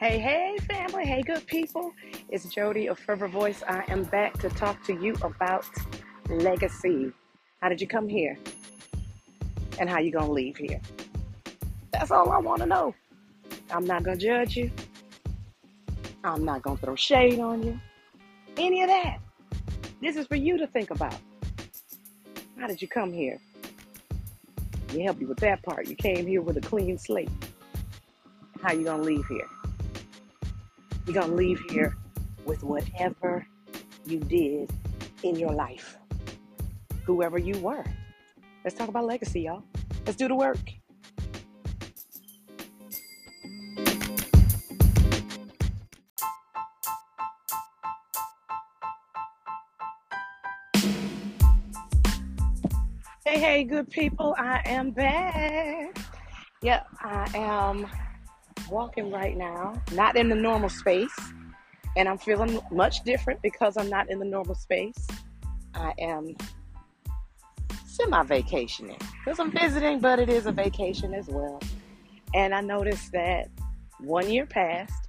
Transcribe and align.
Hey, 0.00 0.18
hey, 0.18 0.56
family. 0.66 1.04
Hey, 1.04 1.20
good 1.20 1.46
people. 1.46 1.92
It's 2.30 2.46
Jodie 2.46 2.90
of 2.90 2.98
Fervor 2.98 3.28
Voice. 3.28 3.62
I 3.68 3.84
am 3.88 4.04
back 4.04 4.32
to 4.38 4.48
talk 4.48 4.82
to 4.84 4.94
you 4.94 5.14
about 5.20 5.66
legacy. 6.30 7.12
How 7.60 7.68
did 7.68 7.82
you 7.82 7.86
come 7.86 8.08
here? 8.08 8.38
And 9.78 9.90
how 9.90 9.98
you 9.98 10.10
gonna 10.10 10.32
leave 10.32 10.56
here? 10.56 10.80
That's 11.92 12.10
all 12.10 12.30
I 12.30 12.38
want 12.38 12.62
to 12.62 12.66
know. 12.66 12.94
I'm 13.70 13.84
not 13.84 14.02
gonna 14.02 14.16
judge 14.16 14.56
you. 14.56 14.70
I'm 16.24 16.46
not 16.46 16.62
gonna 16.62 16.78
throw 16.78 16.96
shade 16.96 17.38
on 17.38 17.62
you. 17.62 17.78
Any 18.56 18.82
of 18.82 18.88
that. 18.88 19.18
This 20.00 20.16
is 20.16 20.26
for 20.26 20.36
you 20.36 20.56
to 20.56 20.66
think 20.66 20.92
about. 20.92 21.18
How 22.58 22.68
did 22.68 22.80
you 22.80 22.88
come 22.88 23.12
here? 23.12 23.38
We 24.94 25.02
help 25.02 25.20
you 25.20 25.26
with 25.26 25.40
that 25.40 25.62
part. 25.62 25.88
You 25.88 25.94
came 25.94 26.26
here 26.26 26.40
with 26.40 26.56
a 26.56 26.62
clean 26.62 26.96
slate. 26.96 27.28
How 28.62 28.72
you 28.72 28.84
gonna 28.84 29.02
leave 29.02 29.26
here? 29.26 29.46
You're 31.06 31.14
gonna 31.14 31.34
leave 31.34 31.60
here 31.70 31.96
with 32.44 32.62
whatever 32.62 33.46
you 34.06 34.18
did 34.20 34.70
in 35.22 35.36
your 35.36 35.52
life. 35.52 35.96
Whoever 37.04 37.38
you 37.38 37.58
were. 37.58 37.84
Let's 38.64 38.76
talk 38.76 38.88
about 38.88 39.06
legacy, 39.06 39.42
y'all. 39.42 39.62
Let's 40.06 40.16
do 40.16 40.28
the 40.28 40.34
work. 40.34 40.58
Hey, 53.24 53.38
hey, 53.38 53.64
good 53.64 53.88
people. 53.90 54.34
I 54.38 54.60
am 54.64 54.90
back. 54.90 55.96
Yep, 56.62 56.86
I 57.00 57.30
am 57.34 57.86
walking 58.70 59.10
right 59.10 59.36
now, 59.36 59.80
not 59.92 60.16
in 60.16 60.28
the 60.28 60.34
normal 60.34 60.68
space, 60.68 61.16
and 61.96 62.08
I'm 62.08 62.18
feeling 62.18 62.60
much 62.70 63.02
different 63.04 63.42
because 63.42 63.76
I'm 63.76 63.88
not 63.88 64.10
in 64.10 64.18
the 64.18 64.24
normal 64.24 64.54
space. 64.54 65.06
I 65.74 65.92
am 65.98 66.36
semi 67.84 68.22
vacationing 68.22 68.98
because 69.24 69.38
I'm 69.40 69.50
visiting, 69.50 70.00
but 70.00 70.18
it 70.18 70.28
is 70.28 70.46
a 70.46 70.52
vacation 70.52 71.14
as 71.14 71.28
well. 71.28 71.60
And 72.34 72.54
I 72.54 72.60
noticed 72.60 73.12
that 73.12 73.48
one 73.98 74.30
year 74.30 74.46
passed. 74.46 75.08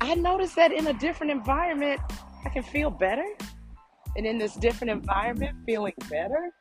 I 0.00 0.14
noticed 0.14 0.56
that 0.56 0.72
in 0.72 0.88
a 0.88 0.92
different 0.92 1.32
environment, 1.32 2.00
I 2.44 2.48
can 2.48 2.62
feel 2.62 2.90
better. 2.90 3.26
And 4.16 4.26
in 4.26 4.38
this 4.38 4.54
different 4.54 4.90
environment, 4.90 5.56
feeling 5.64 5.94
better 6.10 6.52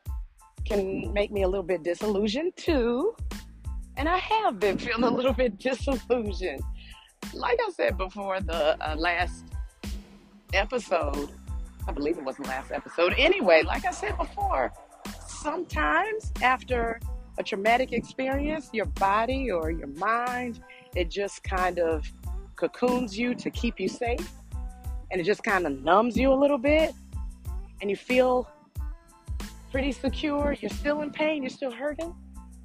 can 0.66 1.14
make 1.14 1.32
me 1.32 1.44
a 1.44 1.48
little 1.48 1.64
bit 1.64 1.84
disillusioned 1.84 2.56
too. 2.56 3.16
And 3.98 4.10
I 4.10 4.18
have 4.18 4.60
been 4.60 4.78
feeling 4.78 5.04
a 5.04 5.10
little 5.10 5.34
bit 5.34 5.58
disillusioned. 5.60 6.62
Like 7.34 7.60
I 7.66 7.72
said 7.72 7.98
before, 7.98 8.40
the 8.42 8.78
uh, 8.86 8.96
last 8.96 9.46
episode, 10.54 11.30
I 11.88 11.92
believe 11.92 12.18
it 12.18 12.24
was 12.24 12.38
the 12.38 12.44
last 12.44 12.72
episode. 12.72 13.14
Anyway, 13.18 13.64
like 13.64 13.86
I 13.86 13.92
said 13.92 14.18
before, 14.18 14.74
sometimes 15.28 16.32
after 16.42 17.00
a 17.38 17.44
traumatic 17.44 17.92
experience, 17.94 18.70
your 18.74 18.86
body 18.86 19.52
or 19.52 19.72
your 19.72 19.88
mind, 19.88 20.62
it 20.96 21.10
just 21.10 21.44
kind 21.44 21.80
of 21.80 22.06
cocoons 22.56 23.18
you 23.18 23.36
to 23.36 23.50
keep 23.50 23.80
you 23.80 23.88
safe. 23.88 24.32
And 25.12 25.22
it 25.22 25.24
just 25.24 25.44
kind 25.44 25.66
of 25.66 25.84
numbs 25.84 26.18
you 26.18 26.32
a 26.32 26.36
little 26.36 26.58
bit. 26.58 26.94
And 27.82 27.90
you 27.90 27.96
feel 27.96 28.50
pretty 29.72 29.92
secure. 29.92 30.56
You're 30.60 30.70
still 30.70 31.02
in 31.02 31.12
pain, 31.12 31.44
you're 31.44 31.50
still 31.50 31.72
hurting, 31.72 32.16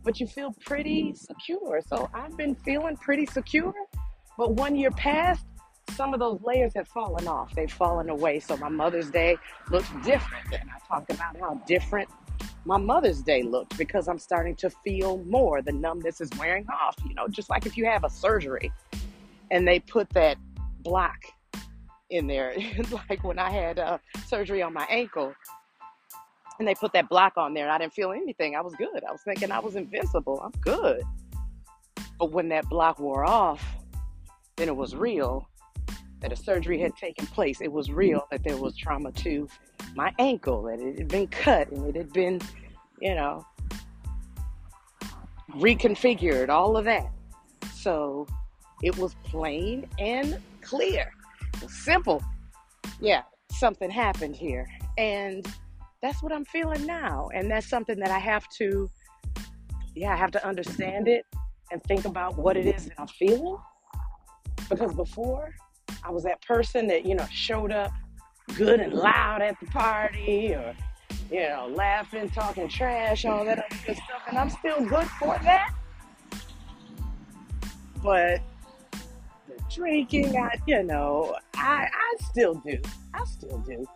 but 0.02 0.20
you 0.20 0.26
feel 0.26 0.54
pretty 0.64 1.14
secure. 1.14 1.80
So 1.86 2.08
I've 2.14 2.36
been 2.36 2.54
feeling 2.54 2.96
pretty 2.96 3.26
secure. 3.26 3.74
But 4.38 4.54
one 4.54 4.74
year 4.74 4.90
passed, 4.90 5.44
some 5.90 6.14
of 6.14 6.20
those 6.20 6.40
layers 6.42 6.72
have 6.74 6.88
fallen 6.88 7.27
off. 7.28 7.55
They've 7.55 7.70
fallen 7.70 8.08
away. 8.08 8.40
So 8.40 8.56
my 8.56 8.68
Mother's 8.68 9.10
Day 9.10 9.36
looks 9.70 9.89
different. 10.05 10.46
And 10.52 10.70
I 10.70 10.78
talked 10.89 11.10
about 11.10 11.36
how 11.39 11.55
different 11.66 12.08
my 12.64 12.77
Mother's 12.77 13.22
Day 13.22 13.42
looked 13.42 13.77
because 13.77 14.08
I'm 14.08 14.18
starting 14.18 14.55
to 14.56 14.70
feel 14.70 15.18
more. 15.24 15.62
The 15.62 15.72
numbness 15.72 16.20
is 16.20 16.30
wearing 16.39 16.66
off. 16.68 16.96
You 17.06 17.14
know, 17.14 17.28
just 17.28 17.50
like 17.50 17.66
if 17.66 17.77
you 17.77 17.84
have 17.86 18.05
a 18.05 18.10
surgery 18.10 18.72
and 19.50 19.66
they 19.66 19.80
put 19.80 20.08
that 20.10 20.36
block 20.80 21.18
in 22.10 22.27
there, 22.27 22.55
like 23.08 23.24
when 23.24 23.39
I 23.39 23.50
had 23.50 23.78
uh, 23.78 23.98
surgery 24.27 24.62
on 24.62 24.72
my 24.72 24.86
ankle 24.90 25.34
and 26.60 26.68
they 26.68 26.74
put 26.74 26.92
that 26.92 27.08
block 27.08 27.32
on 27.38 27.54
there 27.54 27.64
and 27.64 27.72
I 27.72 27.78
didn't 27.78 27.94
feel 27.94 28.12
anything. 28.12 28.54
I 28.54 28.60
was 28.60 28.74
good. 28.74 29.02
I 29.08 29.10
was 29.10 29.22
thinking 29.22 29.50
I 29.50 29.58
was 29.58 29.76
invincible. 29.76 30.40
I'm 30.44 30.52
good. 30.60 31.02
But 32.18 32.32
when 32.32 32.50
that 32.50 32.68
block 32.68 33.00
wore 33.00 33.24
off, 33.24 33.64
then 34.56 34.68
it 34.68 34.76
was 34.76 34.94
real 34.94 35.48
that 36.20 36.32
a 36.32 36.36
surgery 36.36 36.78
had 36.78 36.94
taken 36.96 37.26
place. 37.26 37.62
It 37.62 37.72
was 37.72 37.90
real 37.90 38.28
that 38.30 38.44
there 38.44 38.58
was 38.58 38.76
trauma 38.76 39.10
to 39.12 39.48
my 39.96 40.12
ankle, 40.18 40.64
that 40.64 40.80
it 40.80 40.98
had 40.98 41.08
been 41.08 41.28
cut 41.28 41.70
and 41.72 41.86
it 41.88 41.96
had 41.96 42.12
been, 42.12 42.42
you 43.00 43.14
know, 43.14 43.46
reconfigured, 45.52 46.50
all 46.50 46.77
of 46.77 46.84
that. 46.84 47.10
So 47.74 48.27
it 48.82 48.98
was 48.98 49.16
plain 49.24 49.88
and 49.98 50.38
clear. 50.60 51.10
Simple. 51.68 52.22
Yeah, 53.00 53.22
something 53.50 53.88
happened 53.90 54.36
here. 54.36 54.68
And 54.98 55.46
that's 56.02 56.22
what 56.22 56.33
I'm 56.33 56.44
feeling 56.44 56.86
now. 56.86 57.28
And 57.34 57.50
that's 57.50 57.68
something 57.68 57.98
that 57.98 58.11
I 58.11 58.18
have 58.18 58.48
to, 58.58 58.90
yeah, 59.94 60.12
I 60.12 60.16
have 60.16 60.30
to 60.33 60.46
understand 60.46 61.08
it 61.08 61.27
and 61.70 61.83
think 61.84 62.05
about 62.05 62.36
what 62.38 62.56
it 62.56 62.66
is 62.66 62.86
that 62.86 62.94
I'm 62.98 63.08
feeling. 63.08 63.58
Because 64.68 64.94
before, 64.94 65.55
I 66.05 66.10
was 66.10 66.24
that 66.24 66.40
person 66.42 66.86
that, 66.89 67.05
you 67.05 67.14
know, 67.14 67.27
showed 67.30 67.72
up 67.72 67.92
good 68.56 68.80
and 68.80 68.92
loud 68.92 69.42
at 69.42 69.58
the 69.60 69.66
party 69.66 70.55
or, 70.55 70.74
you 71.30 71.40
know, 71.40 71.70
laughing, 71.72 72.30
talking 72.30 72.68
trash, 72.68 73.24
all 73.24 73.44
that 73.44 73.58
other 73.58 73.77
good 73.86 73.96
stuff. 73.96 74.22
And 74.28 74.39
I'm 74.39 74.50
still 74.50 74.84
good 74.84 75.06
for 75.18 75.39
that. 75.42 75.74
But 78.02 78.40
the 79.46 79.62
drinking, 79.72 80.36
I, 80.36 80.55
you 80.66 80.83
know, 80.83 81.36
I, 81.55 81.89
I 81.92 82.24
still 82.30 82.55
do. 82.55 82.78
I 83.12 83.24
still 83.24 83.58
do 83.58 83.86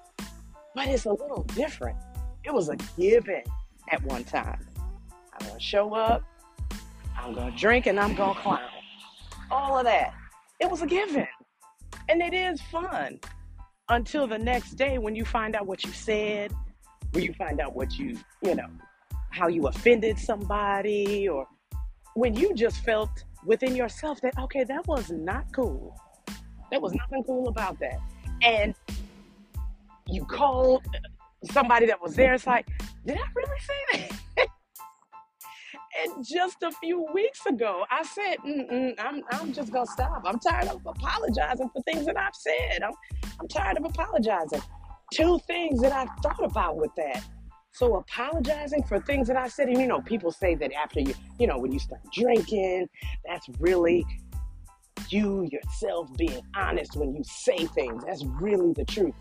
but 0.75 0.89
it's 0.89 1.05
a 1.07 1.13
little 1.13 1.45
different. 1.55 1.97
It 2.45 2.53
was 2.53 2.69
a 2.69 2.77
given 2.99 3.43
at 3.91 4.03
one 4.05 4.25
time. 4.25 4.67
I'm 5.33 5.47
gonna 5.47 5.61
show 5.61 5.95
up, 5.95 6.23
I'm 7.17 7.35
gonna 7.35 7.57
drink, 7.57 7.87
and 7.87 7.99
I'm 7.99 8.15
gonna 8.15 8.39
clown. 8.41 8.61
All 9.51 9.79
of 9.79 9.85
that. 9.85 10.13
It 10.61 10.71
was 10.71 10.83
a 10.83 10.87
given. 10.87 11.27
And 12.09 12.21
it 12.21 12.35
is 12.35 12.61
fun 12.63 13.19
until 13.89 14.27
the 14.27 14.39
next 14.39 14.73
day 14.73 14.99
when 14.99 15.15
you 15.15 15.25
find 15.25 15.57
out 15.57 15.67
what 15.67 15.85
you 15.85 15.93
said, 15.93 16.53
when 17.13 17.25
you 17.25 17.33
find 17.35 17.61
out 17.61 17.75
what 17.75 17.97
you, 17.99 18.19
you 18.43 18.55
know, 18.55 18.69
how 19.31 19.49
you 19.49 19.67
offended 19.67 20.19
somebody, 20.19 21.29
or 21.29 21.47
when 22.15 22.35
you 22.35 22.55
just 22.55 22.85
felt 22.85 23.25
within 23.45 23.75
yourself 23.75 24.21
that, 24.21 24.39
okay, 24.39 24.65
that 24.65 24.87
was 24.87 25.11
not 25.11 25.45
cool. 25.53 25.99
There 26.71 26.81
was 26.81 26.93
nothing 26.95 27.25
cool 27.25 27.49
about 27.49 27.79
that. 27.81 27.99
And 28.43 28.75
you 30.15 30.25
called 30.25 30.87
somebody 31.51 31.87
that 31.87 32.01
was 32.01 32.15
there. 32.15 32.35
It's 32.35 32.47
like, 32.47 32.67
did 33.05 33.19
I 33.19 33.27
really 33.35 33.61
say 33.61 34.09
that? 34.37 34.47
and 36.03 36.25
just 36.25 36.63
a 36.63 36.71
few 36.73 37.07
weeks 37.13 37.45
ago, 37.47 37.85
I 37.91 38.03
said, 38.03 38.37
I'm, 38.99 39.23
I'm 39.31 39.53
just 39.53 39.73
gonna 39.73 39.87
stop. 39.87 40.23
I'm 40.25 40.39
tired 40.39 40.69
of 40.69 40.81
apologizing 40.87 41.69
for 41.71 41.83
things 41.83 42.07
that 42.07 42.17
I've 42.17 42.35
said. 42.35 42.83
I'm, 42.83 42.93
I'm 43.41 43.49
tired 43.49 43.77
of 43.79 43.85
apologizing. 43.85 44.63
Two 45.13 45.39
things 45.47 45.81
that 45.83 45.93
I've 45.93 46.09
thought 46.23 46.43
about 46.43 46.77
with 46.77 46.91
that. 46.97 47.23
So 47.73 47.97
apologizing 47.97 48.85
for 48.85 49.01
things 49.01 49.27
that 49.27 49.37
I 49.37 49.49
said, 49.49 49.69
and 49.69 49.81
you 49.81 49.89
know, 49.89 50.01
people 50.01 50.31
say 50.31 50.55
that 50.55 50.73
after 50.73 51.01
you, 51.01 51.13
you 51.41 51.49
know, 51.49 51.59
when 51.59 51.73
you 51.73 51.81
start 51.81 52.01
drinking, 52.13 52.89
that's 53.27 53.49
really 53.59 54.07
you 55.09 55.47
yourself 55.51 56.09
being 56.17 56.41
honest 56.57 56.97
when 56.97 57.15
you 57.15 57.23
say 57.25 57.67
things. 57.67 58.05
That's 58.07 58.25
really 58.25 58.73
the 58.73 58.85
truth. 58.85 59.15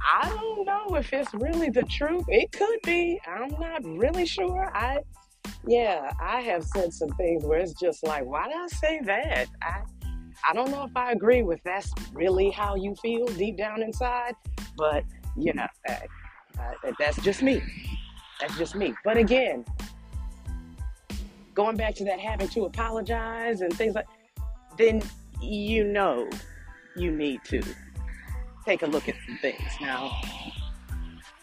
I 0.00 0.28
don't 0.28 0.64
know 0.64 0.96
if 0.96 1.12
it's 1.12 1.32
really 1.34 1.70
the 1.70 1.82
truth. 1.82 2.24
It 2.28 2.52
could 2.52 2.78
be. 2.84 3.20
I'm 3.26 3.50
not 3.60 3.84
really 3.84 4.26
sure. 4.26 4.70
I, 4.74 5.00
yeah, 5.66 6.12
I 6.20 6.40
have 6.42 6.64
said 6.64 6.92
some 6.92 7.10
things 7.10 7.44
where 7.44 7.58
it's 7.58 7.74
just 7.74 8.06
like, 8.06 8.24
why 8.24 8.48
did 8.48 8.56
I 8.56 8.66
say 8.68 9.00
that? 9.04 9.46
I, 9.62 9.82
I 10.48 10.54
don't 10.54 10.70
know 10.70 10.84
if 10.84 10.96
I 10.96 11.12
agree 11.12 11.42
with 11.42 11.60
that's 11.64 11.92
really 12.12 12.50
how 12.50 12.76
you 12.76 12.94
feel 13.02 13.26
deep 13.26 13.56
down 13.56 13.82
inside, 13.82 14.34
but 14.76 15.04
you 15.36 15.52
know, 15.52 15.66
uh, 15.88 15.94
uh, 16.58 16.92
that's 16.98 17.20
just 17.22 17.42
me. 17.42 17.62
That's 18.40 18.56
just 18.56 18.74
me. 18.74 18.94
But 19.04 19.16
again, 19.16 19.64
going 21.54 21.76
back 21.76 21.94
to 21.96 22.04
that 22.04 22.20
having 22.20 22.48
to 22.48 22.64
apologize 22.64 23.60
and 23.60 23.72
things 23.76 23.94
like, 23.94 24.06
then 24.76 25.02
you 25.42 25.84
know 25.84 26.28
you 26.96 27.10
need 27.10 27.40
to 27.44 27.62
take 28.68 28.82
a 28.82 28.86
look 28.86 29.08
at 29.08 29.14
some 29.26 29.38
things. 29.38 29.70
Now, 29.80 30.20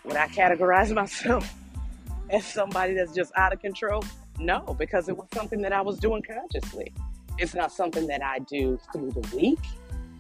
would 0.04 0.16
I 0.16 0.28
categorize 0.28 0.94
myself 0.94 1.52
as 2.30 2.46
somebody 2.46 2.94
that's 2.94 3.14
just 3.14 3.32
out 3.36 3.52
of 3.52 3.60
control? 3.60 4.04
No, 4.38 4.76
because 4.78 5.10
it 5.10 5.18
was 5.18 5.28
something 5.34 5.60
that 5.62 5.74
I 5.74 5.82
was 5.82 5.98
doing 5.98 6.22
consciously. 6.22 6.94
It's 7.40 7.56
not 7.56 7.72
something 7.72 8.06
that 8.08 8.24
I 8.24 8.40
do 8.40 8.80
through 8.94 9.12
the 9.12 9.36
week. 9.36 9.60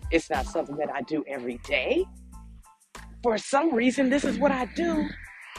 It's 0.10 0.32
not 0.32 0.48
something 0.48 0.78
that 0.78 0.90
I 0.90 1.02
do 1.02 1.24
every 1.28 1.60
day. 1.60 2.06
For 3.22 3.38
some 3.38 3.74
reason, 3.74 4.10
this 4.10 4.24
is 4.24 4.40
what 4.40 4.52
I 4.52 4.66
do 4.76 5.08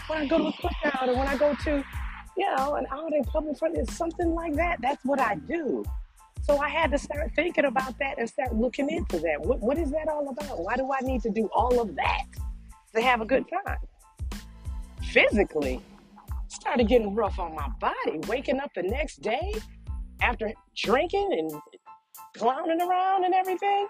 when 0.08 0.18
I 0.18 0.26
go 0.26 0.38
to 0.38 0.46
a 0.46 0.52
cookout 0.52 1.08
or 1.08 1.16
when 1.16 1.28
I 1.28 1.36
go 1.36 1.54
to, 1.54 1.84
you 2.36 2.56
know, 2.56 2.74
an 2.74 2.86
outing, 2.90 3.22
public 3.24 3.56
fun. 3.58 3.72
It's 3.76 3.96
something 3.96 4.34
like 4.34 4.54
that. 4.54 4.78
That's 4.80 5.04
what 5.04 5.20
I 5.20 5.36
do. 5.36 5.84
So 6.46 6.58
I 6.58 6.68
had 6.68 6.92
to 6.92 6.98
start 6.98 7.32
thinking 7.34 7.64
about 7.64 7.98
that 7.98 8.18
and 8.18 8.28
start 8.28 8.54
looking 8.54 8.88
into 8.88 9.18
that. 9.18 9.40
What, 9.40 9.58
what 9.58 9.78
is 9.78 9.90
that 9.90 10.06
all 10.06 10.28
about? 10.28 10.62
Why 10.62 10.76
do 10.76 10.88
I 10.92 11.00
need 11.00 11.22
to 11.22 11.30
do 11.30 11.50
all 11.52 11.80
of 11.80 11.96
that 11.96 12.22
to 12.94 13.02
have 13.02 13.20
a 13.20 13.24
good 13.24 13.46
time? 13.48 13.78
Physically, 15.10 15.80
started 16.46 16.86
getting 16.86 17.16
rough 17.16 17.40
on 17.40 17.52
my 17.56 17.68
body. 17.80 18.20
Waking 18.28 18.60
up 18.60 18.70
the 18.74 18.84
next 18.84 19.22
day 19.22 19.54
after 20.20 20.52
drinking 20.76 21.28
and 21.32 21.50
clowning 22.36 22.80
around 22.80 23.24
and 23.24 23.34
everything, 23.34 23.88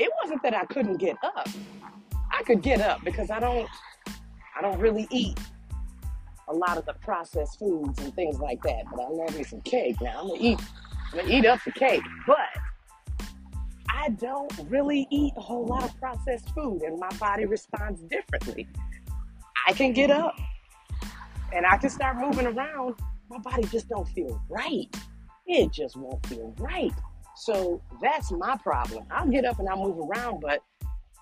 it 0.00 0.10
wasn't 0.22 0.42
that 0.42 0.54
I 0.54 0.64
couldn't 0.64 0.96
get 0.96 1.16
up. 1.22 1.48
I 2.32 2.42
could 2.42 2.62
get 2.62 2.80
up 2.80 3.04
because 3.04 3.30
I 3.30 3.38
don't 3.38 3.68
I 4.58 4.60
don't 4.60 4.80
really 4.80 5.06
eat 5.12 5.38
a 6.48 6.52
lot 6.52 6.78
of 6.78 6.84
the 6.84 6.94
processed 6.94 7.60
foods 7.60 8.00
and 8.00 8.12
things 8.14 8.40
like 8.40 8.60
that. 8.62 8.84
But 8.90 9.02
I 9.02 9.08
love 9.08 9.36
me 9.36 9.44
some 9.44 9.60
cake 9.60 10.00
now. 10.00 10.20
I'm 10.20 10.28
gonna 10.28 10.40
eat 10.40 10.60
Gonna 11.12 11.28
eat 11.28 11.46
up 11.46 11.60
the 11.64 11.72
cake. 11.72 12.02
But 12.26 12.36
I 13.88 14.10
don't 14.10 14.52
really 14.68 15.06
eat 15.10 15.32
a 15.36 15.40
whole 15.40 15.66
lot 15.66 15.84
of 15.84 15.98
processed 15.98 16.50
food 16.54 16.82
and 16.82 16.98
my 16.98 17.10
body 17.18 17.46
responds 17.46 18.02
differently. 18.02 18.68
I 19.66 19.72
can 19.72 19.92
get 19.92 20.10
up 20.10 20.34
and 21.52 21.66
I 21.66 21.76
can 21.76 21.90
start 21.90 22.18
moving 22.18 22.46
around. 22.46 22.94
My 23.30 23.38
body 23.38 23.64
just 23.64 23.88
don't 23.88 24.08
feel 24.08 24.40
right 24.48 24.94
it 25.46 25.72
just 25.72 25.96
won't 25.96 26.24
feel 26.26 26.54
right. 26.58 26.92
So 27.36 27.80
that's 28.00 28.32
my 28.32 28.56
problem. 28.56 29.04
I'll 29.10 29.28
get 29.28 29.44
up 29.44 29.58
and 29.58 29.68
I'll 29.68 29.82
move 29.82 29.98
around, 29.98 30.40
but 30.40 30.60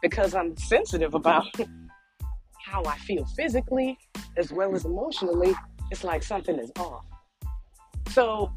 because 0.01 0.35
I'm 0.35 0.57
sensitive 0.57 1.15
about 1.15 1.47
how 2.65 2.85
I 2.85 2.97
feel 2.99 3.25
physically 3.37 3.99
as 4.37 4.53
well 4.53 4.75
as 4.75 4.85
emotionally, 4.85 5.55
it's 5.91 6.05
like 6.05 6.23
something 6.23 6.59
is 6.59 6.73
off. 6.79 7.05
So 8.09 8.53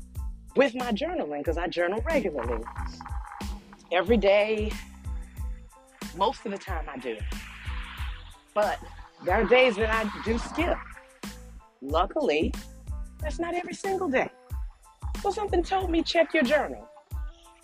with 0.57 0.74
my 0.74 0.92
journaling, 0.92 1.38
because 1.38 1.57
I 1.57 1.68
journal 1.68 2.01
regularly, 2.01 2.63
every 3.92 4.18
day, 4.18 4.71
most 6.18 6.44
of 6.45 6.51
the 6.51 6.57
time 6.57 6.86
I 6.89 6.98
do. 6.98 7.15
But 8.56 8.80
there 9.24 9.36
are 9.36 9.44
days 9.45 9.75
that 9.75 9.89
I 9.94 10.09
do 10.25 10.39
skip. 10.39 10.77
Luckily, 11.81 12.51
that's 13.21 13.39
not 13.39 13.54
every 13.54 13.75
single 13.75 14.09
day. 14.09 14.30
So 15.21 15.30
something 15.30 15.62
told 15.62 15.92
me 15.92 16.01
check 16.01 16.33
your 16.33 16.44
journal. 16.44 16.88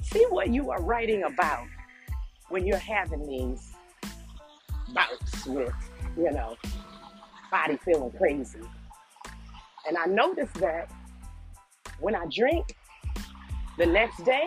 See 0.04 0.26
what 0.30 0.50
you 0.50 0.70
are 0.70 0.82
writing 0.82 1.24
about 1.24 1.66
when 2.50 2.68
you're 2.68 2.78
having 2.78 3.26
these 3.28 3.74
bouts 4.94 5.48
with, 5.48 5.74
you 6.16 6.32
know, 6.32 6.56
body 7.50 7.78
feeling 7.84 8.12
crazy. 8.12 8.60
And 9.88 9.98
I 9.98 10.06
noticed 10.06 10.54
that 10.56 10.92
when 12.00 12.16
I 12.16 12.26
drink 12.32 12.76
the 13.78 13.86
next 13.86 14.24
day, 14.24 14.46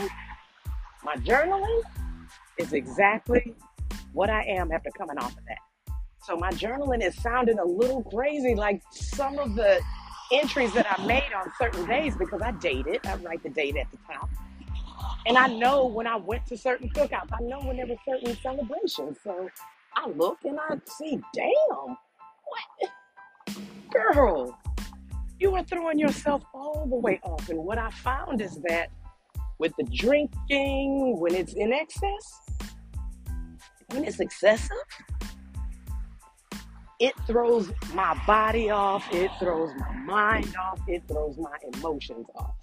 my 1.04 1.16
journaling 1.16 1.82
is 2.58 2.72
exactly 2.72 3.54
what 4.12 4.30
I 4.30 4.42
am 4.44 4.72
after 4.72 4.90
coming 4.96 5.18
off 5.18 5.32
of 5.32 5.44
that. 5.48 5.58
So 6.22 6.36
my 6.36 6.50
journaling 6.50 7.04
is 7.06 7.14
sounding 7.22 7.58
a 7.58 7.64
little 7.64 8.02
crazy, 8.02 8.54
like 8.54 8.82
some 8.90 9.38
of 9.38 9.54
the 9.54 9.80
entries 10.32 10.72
that 10.74 10.86
I 10.90 11.06
made 11.06 11.32
on 11.36 11.52
certain 11.58 11.86
days 11.86 12.16
because 12.16 12.42
I 12.42 12.50
dated. 12.52 13.06
I 13.06 13.16
write 13.16 13.42
the 13.42 13.50
date 13.50 13.76
at 13.76 13.86
the 13.90 13.98
top. 14.12 14.28
And 15.26 15.36
I 15.36 15.48
know 15.48 15.86
when 15.86 16.06
I 16.06 16.16
went 16.16 16.46
to 16.46 16.56
certain 16.56 16.88
cookouts, 16.88 17.32
I 17.32 17.42
know 17.42 17.60
when 17.60 17.76
there 17.76 17.86
were 17.86 17.96
certain 18.08 18.36
celebrations. 18.42 19.18
So 19.22 19.48
I 19.96 20.08
look 20.10 20.38
and 20.44 20.58
I 20.58 20.76
see, 20.86 21.20
damn, 21.32 21.96
what? 22.46 22.90
Girl, 23.90 24.58
you 25.38 25.54
are 25.54 25.64
throwing 25.64 25.98
yourself 25.98 26.42
all 26.54 26.86
the 26.88 26.96
way 26.96 27.20
off. 27.22 27.48
And 27.48 27.58
what 27.58 27.78
I 27.78 27.90
found 27.90 28.40
is 28.40 28.56
that 28.68 28.90
with 29.58 29.72
the 29.78 29.84
drinking, 29.84 31.18
when 31.18 31.34
it's 31.34 31.54
in 31.54 31.72
excess, 31.72 32.40
when 33.88 34.04
it's 34.04 34.20
excessive, 34.20 34.76
it 36.98 37.14
throws 37.26 37.72
my 37.94 38.18
body 38.26 38.70
off, 38.70 39.06
it 39.12 39.30
throws 39.38 39.70
my 39.78 39.92
mind 39.92 40.54
off, 40.56 40.80
it 40.88 41.02
throws 41.08 41.36
my 41.38 41.56
emotions 41.74 42.26
off. 42.36 42.54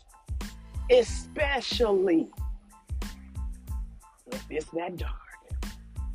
Especially 0.91 2.29
if 4.31 4.45
it's 4.49 4.69
that 4.71 4.97
dark. 4.97 5.13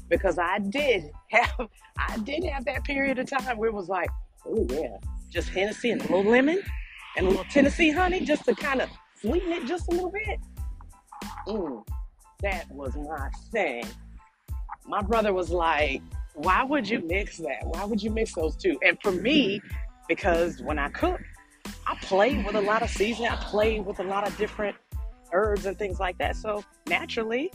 Because 0.08 0.38
I 0.38 0.58
did 0.58 1.10
have 1.30 1.68
I 1.98 2.18
did 2.18 2.44
have 2.44 2.64
that 2.64 2.84
period 2.84 3.18
of 3.18 3.28
time 3.28 3.58
where 3.58 3.68
it 3.68 3.74
was 3.74 3.88
like, 3.88 4.08
oh 4.46 4.66
yeah, 4.70 4.96
just 5.30 5.48
Hennessy 5.50 5.90
and 5.90 6.00
a 6.00 6.04
little 6.04 6.24
lemon 6.24 6.62
and 7.16 7.26
a 7.26 7.30
little 7.30 7.44
Tennessee 7.44 7.90
honey 7.90 8.20
just 8.20 8.44
to 8.46 8.54
kind 8.54 8.80
of 8.80 8.88
sweeten 9.20 9.52
it 9.52 9.66
just 9.66 9.88
a 9.88 9.90
little 9.90 10.10
bit. 10.10 10.38
Mm, 11.48 11.82
that 12.42 12.70
was 12.70 12.94
my 12.94 13.30
thing. 13.50 13.84
My 14.86 15.00
brother 15.02 15.32
was 15.32 15.50
like, 15.50 16.02
why 16.34 16.62
would 16.62 16.88
you 16.88 17.00
mix 17.00 17.38
that? 17.38 17.64
Why 17.64 17.84
would 17.84 18.02
you 18.02 18.10
mix 18.10 18.34
those 18.34 18.54
two? 18.54 18.78
And 18.86 18.98
for 19.02 19.10
me, 19.10 19.60
because 20.08 20.60
when 20.62 20.78
I 20.78 20.88
cook, 20.90 21.20
I 21.86 21.96
play 22.02 22.42
with 22.42 22.54
a 22.54 22.60
lot 22.60 22.82
of 22.82 22.90
seasoning. 22.90 23.30
I 23.30 23.36
play 23.36 23.80
with 23.80 23.98
a 23.98 24.04
lot 24.04 24.28
of 24.28 24.36
different 24.36 24.76
herbs 25.32 25.66
and 25.66 25.78
things 25.78 25.98
like 25.98 26.18
that. 26.18 26.36
So 26.36 26.62
naturally, 26.86 27.50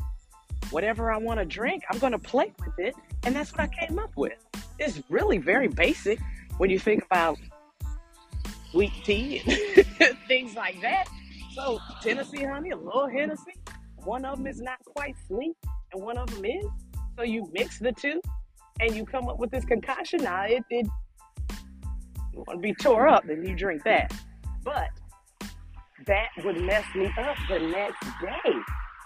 whatever 0.71 1.11
I 1.11 1.17
want 1.17 1.39
to 1.39 1.45
drink, 1.45 1.83
I'm 1.89 1.99
going 1.99 2.13
to 2.13 2.19
play 2.19 2.51
with 2.65 2.79
it. 2.79 2.95
And 3.25 3.35
that's 3.35 3.51
what 3.51 3.61
I 3.61 3.67
came 3.67 3.99
up 3.99 4.17
with. 4.17 4.33
It's 4.79 5.01
really 5.09 5.37
very 5.37 5.67
basic 5.67 6.19
when 6.57 6.69
you 6.69 6.79
think 6.79 7.05
about 7.05 7.37
sweet 8.71 8.91
tea 9.03 9.41
and 9.99 10.17
things 10.27 10.55
like 10.55 10.81
that. 10.81 11.05
So 11.53 11.79
Tennessee 12.01 12.43
honey, 12.43 12.71
a 12.71 12.75
little 12.75 13.07
Hennessy. 13.07 13.53
One 14.05 14.25
of 14.25 14.37
them 14.37 14.47
is 14.47 14.61
not 14.61 14.83
quite 14.85 15.15
sweet, 15.27 15.55
and 15.93 16.03
one 16.03 16.17
of 16.17 16.33
them 16.33 16.45
is. 16.45 16.65
So 17.17 17.23
you 17.23 17.49
mix 17.53 17.79
the 17.79 17.91
two, 17.91 18.21
and 18.79 18.95
you 18.95 19.05
come 19.05 19.27
up 19.27 19.39
with 19.39 19.51
this 19.51 19.65
concoction, 19.65 20.23
now 20.23 20.43
it, 20.43 20.63
it 20.69 20.87
you 22.33 22.43
want 22.47 22.51
to 22.51 22.57
be 22.57 22.73
tore 22.73 23.07
up, 23.07 23.25
then 23.25 23.45
you 23.45 23.55
drink 23.55 23.83
that. 23.83 24.11
But 24.63 24.89
that 26.07 26.29
would 26.43 26.59
mess 26.61 26.83
me 26.95 27.11
up 27.17 27.37
the 27.47 27.59
next 27.59 28.03
day. 28.21 28.53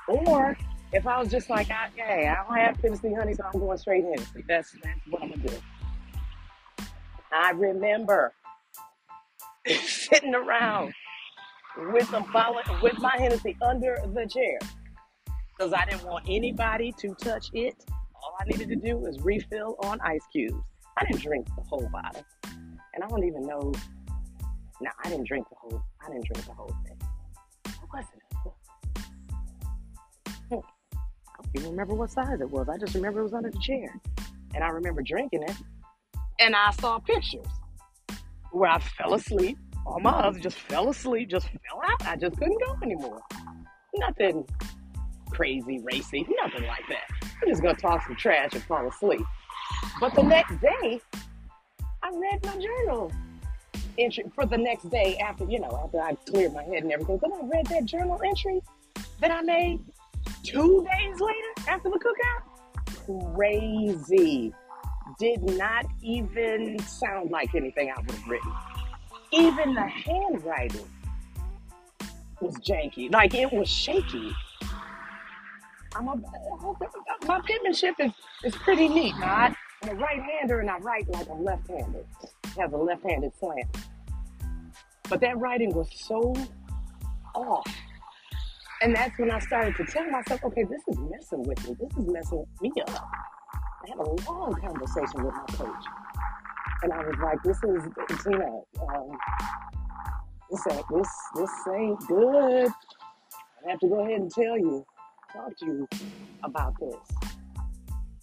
Or 0.08 0.58
if 0.94 1.06
I 1.06 1.20
was 1.20 1.30
just 1.30 1.50
like, 1.50 1.68
okay, 1.68 2.28
I 2.28 2.44
don't 2.44 2.58
have 2.58 2.82
Tennessee 2.82 3.14
honey, 3.14 3.34
so 3.34 3.44
I'm 3.44 3.60
going 3.60 3.78
straight 3.78 4.04
Hennessy. 4.06 4.44
That's 4.48 4.72
that's 4.84 5.00
what 5.10 5.22
I'm 5.22 5.32
gonna 5.32 5.48
do. 5.48 6.86
I 7.32 7.52
remember 7.52 8.34
sitting 9.86 10.34
around 10.34 10.94
with 11.92 12.12
a 12.14 12.22
bottle 12.32 12.62
with 12.82 12.98
my 13.00 13.16
Hennessy 13.18 13.58
under 13.62 14.02
the 14.14 14.26
chair 14.26 14.58
because 15.58 15.74
I 15.74 15.86
didn't 15.86 16.06
want 16.06 16.26
anybody 16.28 16.94
to 17.00 17.16
touch 17.16 17.50
it 17.54 17.84
all 18.28 18.36
I 18.40 18.46
needed 18.46 18.70
to 18.70 18.76
do 18.76 18.98
was 18.98 19.20
refill 19.22 19.76
on 19.80 20.00
ice 20.02 20.26
cubes. 20.32 20.56
I 20.98 21.06
didn't 21.06 21.22
drink 21.22 21.48
the 21.56 21.64
whole 21.64 21.88
bottle. 21.92 22.26
And 22.94 23.04
I 23.04 23.08
don't 23.08 23.24
even 23.24 23.44
know. 23.44 23.72
No, 24.82 24.90
I 25.04 25.10
didn't 25.10 25.28
drink 25.28 25.48
the 25.50 25.56
whole. 25.56 25.82
I 26.06 26.12
didn't 26.12 26.26
drink 26.26 26.46
the 26.46 26.54
whole 26.54 26.76
thing. 26.86 27.00
What 27.80 27.94
was 27.94 28.06
it? 28.14 28.24
I 30.52 31.44
don't 31.44 31.56
even 31.56 31.72
remember 31.72 31.94
what 31.94 32.12
size 32.12 32.40
it 32.42 32.50
was. 32.50 32.68
I 32.70 32.78
just 32.78 32.96
remember 32.96 33.20
it 33.22 33.24
was 33.24 33.34
under 33.34 33.50
the 33.50 33.60
chair, 33.60 33.94
and 34.56 34.64
I 34.64 34.70
remember 34.70 35.02
drinking 35.02 35.44
it. 35.44 35.56
And 36.40 36.56
I 36.56 36.72
saw 36.72 37.00
pictures 37.00 37.46
where 38.52 38.70
I 38.70 38.80
fell 38.80 39.14
asleep. 39.14 39.58
All 39.86 40.00
my 40.00 40.12
others 40.12 40.42
just 40.42 40.58
fell 40.58 40.90
asleep, 40.90 41.30
just 41.30 41.48
fell 41.48 41.82
out. 41.84 42.06
I 42.06 42.16
just 42.16 42.38
couldn't 42.38 42.60
go 42.62 42.78
anymore. 42.84 43.22
Nothing 43.96 44.46
crazy, 45.32 45.80
racy, 45.80 46.26
nothing 46.42 46.68
like 46.68 46.88
that. 46.90 47.28
I'm 47.42 47.48
just 47.48 47.62
gonna 47.62 47.78
talk 47.78 48.06
some 48.06 48.16
trash 48.16 48.54
and 48.54 48.64
fall 48.64 48.88
asleep. 48.88 49.26
But 50.00 50.16
the 50.16 50.24
next 50.24 50.60
day, 50.62 51.02
I 52.04 52.10
read 52.14 52.46
my 52.46 52.58
journal 52.58 53.12
entry 53.98 54.26
for 54.34 54.46
the 54.46 54.58
next 54.58 54.90
day 54.90 55.18
after, 55.18 55.46
you 55.46 55.60
know, 55.60 55.82
after 55.84 56.02
I 56.02 56.16
cleared 56.30 56.54
my 56.54 56.64
head 56.64 56.84
and 56.84 56.92
everything. 56.92 57.20
Then 57.22 57.34
I 57.34 57.46
read 57.46 57.66
that 57.68 57.86
journal 57.86 58.20
entry 58.26 58.62
that 59.20 59.32
I 59.32 59.42
made 59.42 59.80
two 60.44 60.86
days 60.90 61.20
later 61.20 61.68
after 61.68 61.90
the 61.90 62.00
cookout. 62.00 63.36
Crazy. 63.36 64.54
Did 65.20 65.44
not 65.44 65.86
even 66.02 66.78
sound 66.80 67.32
like 67.32 67.56
anything 67.56 67.92
I 67.96 68.00
would 68.00 68.12
have 68.12 68.28
written. 68.28 68.52
Even 69.32 69.74
the 69.74 69.88
handwriting 69.88 70.88
was 72.40 72.56
janky. 72.58 73.12
Like 73.12 73.34
it 73.34 73.52
was 73.52 73.70
shaky. 73.70 74.32
I'm 75.98 76.08
a, 76.08 76.16
my 77.26 77.42
penmanship 77.42 77.96
is, 78.00 78.12
is 78.44 78.56
pretty 78.56 78.88
neat. 78.88 79.16
Now, 79.20 79.54
I'm 79.84 79.90
a 79.90 79.96
right-hander 79.96 80.60
and 80.60 80.70
I 80.70 80.78
write 80.78 81.10
like 81.10 81.28
a 81.28 81.34
left-handed. 81.34 82.06
Have 82.58 82.74
a 82.74 82.78
left-handed 82.78 83.32
slant. 83.40 83.68
But 85.10 85.22
that 85.22 85.38
writing 85.40 85.74
was 85.74 85.90
so 85.94 86.36
off 87.34 87.68
And 88.82 88.96
that's 88.96 89.18
when 89.18 89.32
I 89.32 89.40
started 89.40 89.76
to 89.78 89.86
tell 89.86 90.10
myself, 90.10 90.44
okay, 90.44 90.64
this 90.64 90.82
is 90.88 90.98
messing 91.10 91.44
with 91.44 91.68
me. 91.68 91.76
This 91.80 91.98
is 91.98 92.08
messing 92.12 92.46
me 92.62 92.72
up. 92.88 93.08
I 93.84 93.90
had 93.90 93.98
a 93.98 94.30
long 94.30 94.54
conversation 94.62 95.24
with 95.26 95.34
my 95.34 95.46
coach. 95.54 95.86
And 96.84 96.94
I 96.94 97.00
was 97.00 97.16
like, 97.24 97.42
this 97.44 97.58
is, 97.64 98.24
Tina, 98.24 98.46
um, 98.94 99.18
this 100.52 100.64
this, 100.64 101.10
this 101.36 101.52
ain't 101.76 102.00
good. 102.08 102.72
I 103.66 103.72
have 103.72 103.80
to 103.80 103.88
go 103.88 104.06
ahead 104.06 104.22
and 104.22 104.32
tell 104.32 104.58
you, 104.58 104.86
talk 105.38 105.58
to 105.58 105.66
you 105.66 105.88
about 106.44 106.74
this. 106.80 106.96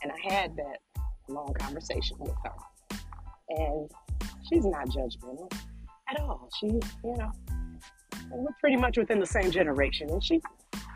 And 0.02 0.12
I 0.12 0.34
had 0.34 0.56
that 0.56 0.78
long 1.28 1.52
conversation 1.54 2.16
with 2.18 2.34
her. 2.44 2.98
And 3.50 3.90
she's 4.48 4.64
not 4.64 4.88
judgmental 4.88 5.52
at 6.10 6.20
all. 6.20 6.48
She, 6.58 6.66
you 6.66 6.82
know, 7.16 7.30
we're 8.30 8.52
pretty 8.60 8.76
much 8.76 8.98
within 8.98 9.20
the 9.20 9.26
same 9.26 9.50
generation. 9.50 10.10
And 10.10 10.22
she 10.22 10.40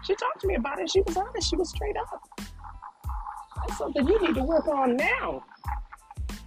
she 0.04 0.14
talked 0.14 0.40
to 0.40 0.46
me 0.46 0.54
about 0.54 0.80
it. 0.80 0.90
She 0.90 1.00
was 1.02 1.16
honest. 1.16 1.50
She 1.50 1.56
was 1.56 1.70
straight 1.70 1.96
up. 1.96 2.20
That's 2.38 3.78
something 3.78 4.06
you 4.06 4.20
need 4.26 4.34
to 4.34 4.44
work 4.44 4.66
on 4.68 4.96
now. 4.96 5.44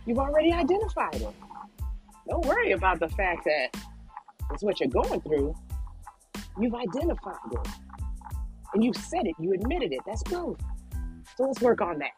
You've 0.06 0.20
already 0.20 0.52
identified 0.52 1.16
it. 1.16 1.36
Don't 2.28 2.46
worry 2.46 2.72
about 2.72 3.00
the 3.00 3.10
fact 3.10 3.46
that 3.46 3.70
it's 4.52 4.64
what 4.64 4.80
you're 4.80 4.90
going 4.90 5.22
through. 5.22 5.54
You've 6.60 6.74
identified 6.74 7.36
it. 7.52 7.68
And 8.74 8.84
you 8.84 8.94
said 8.94 9.26
it. 9.26 9.36
You 9.40 9.54
admitted 9.54 9.92
it. 9.92 10.00
That's 10.06 10.24
good. 10.24 10.56
So 11.38 11.44
let's 11.44 11.62
work 11.62 11.82
on 11.82 12.00
that. 12.00 12.12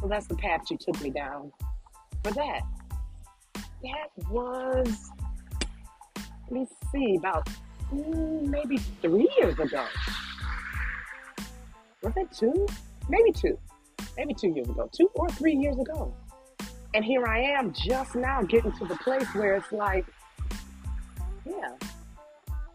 So 0.00 0.08
that's 0.08 0.26
the 0.26 0.36
path 0.36 0.70
you 0.70 0.76
took 0.78 1.00
me 1.00 1.10
down 1.10 1.52
for 2.22 2.32
that. 2.32 2.60
That 3.54 4.30
was, 4.30 5.10
let 6.16 6.52
me 6.52 6.66
see, 6.92 7.16
about 7.16 7.48
mm, 7.92 8.46
maybe 8.46 8.78
three 9.02 9.28
years 9.38 9.58
ago. 9.58 9.86
Was 12.02 12.12
it 12.16 12.30
two? 12.32 12.66
Maybe 13.08 13.32
two. 13.32 13.58
Maybe 14.16 14.34
two 14.34 14.48
years 14.48 14.68
ago. 14.68 14.88
Two 14.92 15.10
or 15.14 15.28
three 15.30 15.54
years 15.54 15.78
ago. 15.78 16.14
And 16.94 17.04
here 17.04 17.26
I 17.26 17.40
am 17.40 17.72
just 17.72 18.14
now 18.14 18.42
getting 18.42 18.72
to 18.72 18.84
the 18.84 18.96
place 18.96 19.26
where 19.34 19.56
it's 19.56 19.72
like, 19.72 20.06
yeah, 21.44 21.74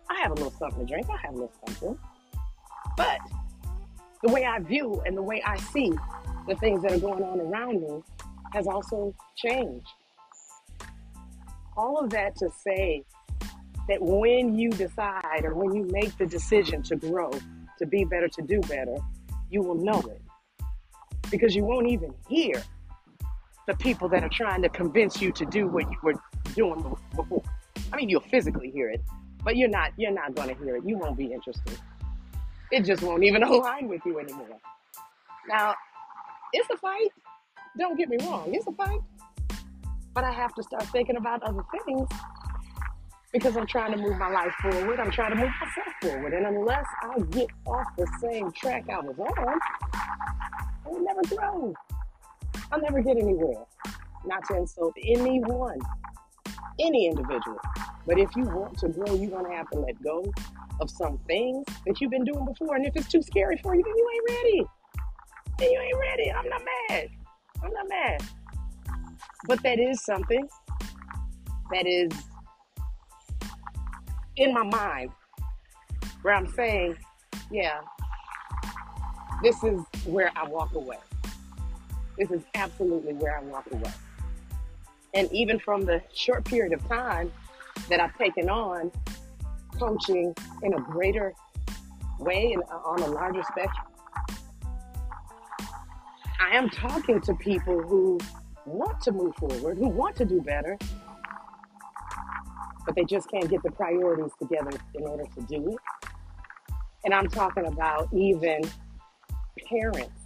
I 0.10 0.20
have 0.22 0.32
a 0.32 0.36
little 0.36 0.52
something 0.52 0.86
to 0.86 0.94
drink. 0.94 1.08
I 1.10 1.18
have 1.18 1.32
a 1.34 1.38
little 1.38 1.54
something. 1.66 1.98
But 2.96 3.20
the 4.22 4.32
way 4.32 4.46
I 4.46 4.60
view 4.60 5.02
and 5.06 5.18
the 5.18 5.22
way 5.22 5.42
I 5.46 5.58
see 5.58 5.92
the 6.48 6.56
things 6.56 6.82
that 6.84 6.92
are 6.92 7.00
going 7.00 7.24
on 7.24 7.40
around 7.40 7.82
me 7.82 8.04
has 8.54 8.68
also 8.68 9.14
changed. 9.36 9.88
All 11.76 11.98
of 11.98 12.10
that 12.12 12.36
to 12.38 12.50
say 12.66 13.04
that 13.88 14.02
when 14.02 14.58
you 14.58 14.70
decide 14.70 15.44
or 15.44 15.56
when 15.56 15.74
you 15.74 15.88
make 15.92 16.18
the 16.18 16.26
decision 16.26 16.84
to 16.84 16.96
grow, 16.96 17.32
to 17.80 17.86
be 17.86 18.06
better, 18.06 18.28
to 18.28 18.42
do 18.42 18.62
better, 18.62 18.96
you 19.50 19.62
will 19.62 19.76
know 19.76 20.00
it. 20.02 20.22
Because 21.32 21.56
you 21.56 21.64
won't 21.64 21.88
even 21.88 22.14
hear 22.30 22.62
the 23.68 23.76
people 23.76 24.08
that 24.10 24.24
are 24.24 24.30
trying 24.30 24.62
to 24.62 24.70
convince 24.70 25.22
you 25.22 25.32
to 25.32 25.46
do 25.46 25.68
what 25.68 25.90
you 25.90 25.98
were 26.04 26.14
doing 26.56 26.96
before. 27.16 27.44
I 27.92 27.96
mean, 27.96 28.10
you'll 28.10 28.22
physically 28.22 28.72
hear 28.72 28.90
it, 28.90 29.02
but 29.44 29.56
you're 29.56 29.70
not 29.70 29.92
you're 29.98 30.12
not 30.12 30.36
going 30.36 30.50
to 30.50 30.64
hear 30.64 30.78
it. 30.78 30.84
You 30.86 30.98
won't 30.98 31.18
be 31.18 31.32
interested. 31.34 31.78
It 32.74 32.86
just 32.86 33.04
won't 33.04 33.24
even 33.24 33.44
align 33.54 33.88
with 33.88 34.02
you 34.04 34.20
anymore. 34.20 34.60
Now, 35.48 35.76
it's 36.54 36.68
a 36.72 36.78
fight. 36.78 37.10
Don't 37.78 37.96
get 37.96 38.10
me 38.10 38.18
wrong, 38.22 38.52
it's 38.52 38.66
a 38.66 38.72
fight. 38.72 39.00
But 40.16 40.24
I 40.24 40.32
have 40.32 40.56
to 40.56 40.64
start 40.64 40.84
thinking 40.86 41.18
about 41.18 41.44
other 41.44 41.64
things 41.86 42.10
because 43.32 43.56
I'm 43.58 43.68
trying 43.68 43.92
to 43.92 43.98
move 43.98 44.18
my 44.18 44.30
life 44.30 44.54
forward. 44.60 45.00
I'm 45.00 45.12
trying 45.12 45.32
to 45.32 45.36
move 45.36 45.52
myself 45.62 45.88
forward. 46.02 46.34
And 46.34 46.48
unless 46.48 46.86
I 47.04 47.20
get 47.30 47.48
off 47.68 47.86
the 47.96 48.08
same 48.20 48.52
track 48.54 48.86
I 48.90 49.00
was 49.02 49.20
on, 49.20 49.60
I 49.94 50.90
will 50.90 51.04
never 51.04 51.22
grow. 51.36 51.76
I'll 52.72 52.82
never 52.82 53.04
get 53.04 53.18
anywhere. 53.18 53.66
Not 54.26 54.46
to 54.48 54.58
insult 54.58 54.96
anyone, 55.04 55.78
any 56.80 57.06
individual. 57.06 57.60
But 58.08 58.18
if 58.18 58.36
you 58.36 58.46
want 58.46 58.80
to 58.80 58.90
grow, 58.90 59.14
you're 59.14 59.30
going 59.30 59.46
to 59.46 59.56
have 59.56 59.70
to 59.72 59.80
let 59.80 60.02
go 60.02 60.24
of 60.80 60.90
some 60.90 61.18
things 61.28 61.66
that 61.86 62.00
you've 62.02 62.12
been 62.12 62.26
doing 62.26 62.46
before. 62.46 62.76
And 62.76 62.86
if 62.86 62.96
it's 62.96 63.08
too 63.08 63.22
scary 63.22 63.58
for 63.62 63.76
you, 63.76 63.84
then 63.84 63.94
you 63.96 64.10
ain't 64.14 64.30
ready. 64.38 64.66
Then 65.60 65.72
you 65.72 65.80
ain't 65.80 66.00
ready. 66.00 66.32
I'm 66.32 66.50
not 66.50 66.62
mad. 66.90 67.10
I'm 67.64 67.72
not 67.72 67.90
mad. 67.90 68.24
But 69.48 69.62
that 69.64 69.80
is 69.80 70.04
something 70.04 70.48
that 71.72 71.86
is 71.86 72.12
in 74.38 74.54
my 74.54 74.64
mind 74.64 75.12
where 76.22 76.34
I'm 76.34 76.48
saying, 76.54 76.98
yeah, 77.52 77.82
this 79.42 79.64
is 79.64 79.82
where 80.06 80.32
I 80.36 80.48
walk 80.48 80.74
away. 80.74 80.98
This 82.18 82.32
is 82.32 82.44
absolutely 82.56 83.14
where 83.14 83.38
I 83.38 83.42
walk 83.42 83.66
away. 83.72 83.92
And 85.14 85.32
even 85.32 85.60
from 85.60 85.86
the 85.86 86.02
short 86.14 86.46
period 86.46 86.74
of 86.74 86.88
time 86.88 87.32
that 87.90 88.00
I've 88.00 88.18
taken 88.18 88.50
on 88.50 88.92
coaching 89.78 90.34
in 90.62 90.74
a 90.74 90.82
greater 90.82 91.34
way 92.20 92.54
and 92.54 92.64
uh, 92.72 92.76
on 92.86 93.02
a 93.02 93.08
larger 93.08 93.44
spectrum, 93.44 93.88
I 96.40 96.56
am 96.56 96.70
talking 96.70 97.22
to 97.22 97.34
people 97.36 97.82
who 97.82 98.20
want 98.66 99.02
to 99.02 99.12
move 99.12 99.36
forward, 99.36 99.78
who 99.78 99.88
want 99.88 100.16
to 100.18 100.26
do 100.26 100.42
better, 100.42 100.78
but 102.86 102.96
they 102.96 103.04
just 103.04 103.30
can't 103.30 103.50
get 103.50 103.64
the 103.64 103.72
priorities 103.72 104.32
together 104.40 104.72
in 104.96 105.04
order 105.04 105.24
to 105.36 105.42
do 105.44 105.70
it. 105.70 105.78
And 107.06 107.14
I'm 107.14 107.28
talking 107.28 107.66
about 107.66 108.10
even 108.14 108.62
parents. 109.70 110.23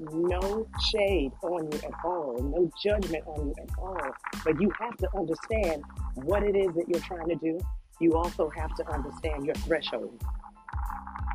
No 0.00 0.66
shade 0.90 1.30
on 1.42 1.70
you 1.70 1.78
at 1.78 1.92
all, 2.04 2.38
no 2.42 2.70
judgment 2.82 3.22
on 3.26 3.48
you 3.48 3.54
at 3.60 3.68
all. 3.78 4.10
But 4.44 4.58
you 4.58 4.72
have 4.80 4.96
to 4.96 5.08
understand 5.14 5.84
what 6.14 6.42
it 6.42 6.56
is 6.56 6.68
that 6.74 6.86
you're 6.88 7.02
trying 7.02 7.28
to 7.28 7.34
do. 7.36 7.58
You 8.00 8.14
also 8.16 8.50
have 8.56 8.74
to 8.76 8.90
understand 8.90 9.44
your 9.44 9.54
threshold, 9.56 10.18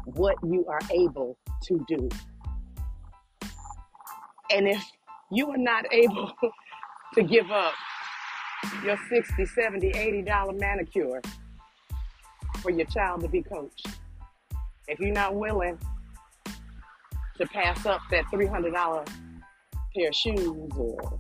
what 0.06 0.36
you 0.44 0.66
are 0.68 0.82
able 0.92 1.38
to 1.66 1.86
do. 1.88 2.10
And 4.52 4.68
if 4.68 4.84
you 5.32 5.52
are 5.52 5.58
not 5.58 5.86
able 5.92 6.32
to 7.14 7.24
give 7.24 7.52
up 7.52 7.74
your 8.84 8.98
60 9.10 9.46
70 9.46 9.90
80 9.90 10.22
dollar 10.24 10.54
manicure 10.54 11.22
for 12.62 12.72
your 12.72 12.88
child 12.88 13.22
to 13.22 13.28
be 13.28 13.44
coached 13.44 13.88
if 14.88 15.00
you're 15.00 15.12
not 15.12 15.36
willing 15.36 15.78
to 17.38 17.46
pass 17.48 17.86
up 17.86 18.02
that 18.12 18.26
$300 18.26 19.08
pair 19.96 20.10
of 20.10 20.16
shoes 20.16 20.72
or 20.78 21.20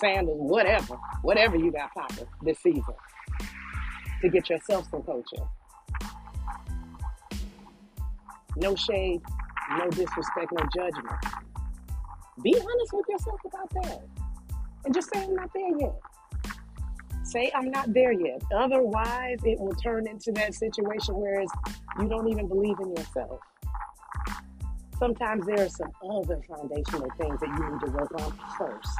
sandals 0.00 0.50
whatever 0.50 0.96
whatever 1.22 1.56
you 1.56 1.70
got 1.72 1.92
popping 1.94 2.26
this 2.42 2.58
season 2.58 2.82
to 4.20 4.28
get 4.28 4.48
yourself 4.50 4.86
some 4.90 5.02
coaching 5.02 5.46
no 8.56 8.74
shade 8.74 9.20
no 9.78 9.88
disrespect 9.90 10.52
no 10.52 10.66
judgment 10.74 11.16
be 12.42 12.54
honest 12.54 12.92
with 12.92 13.06
yourself 13.08 13.40
about 13.46 13.70
that 13.82 14.02
and 14.84 14.94
just 14.94 15.12
say 15.14 15.22
i'm 15.22 15.34
not 15.34 15.50
there 15.54 15.78
yet 15.80 15.94
say 17.26 17.50
I'm 17.54 17.70
not 17.70 17.92
there 17.92 18.12
yet. 18.12 18.40
Otherwise, 18.54 19.38
it 19.44 19.58
will 19.58 19.74
turn 19.74 20.06
into 20.06 20.32
that 20.32 20.54
situation 20.54 21.16
where 21.16 21.42
you 22.00 22.08
don't 22.08 22.28
even 22.28 22.46
believe 22.46 22.76
in 22.80 22.90
yourself. 22.90 23.40
Sometimes 24.98 25.44
there 25.46 25.60
are 25.64 25.68
some 25.68 25.90
other 26.02 26.40
foundational 26.48 27.10
things 27.18 27.40
that 27.40 27.48
you 27.48 27.70
need 27.70 27.80
to 27.84 27.90
work 27.92 28.10
on 28.20 28.32
first 28.56 28.98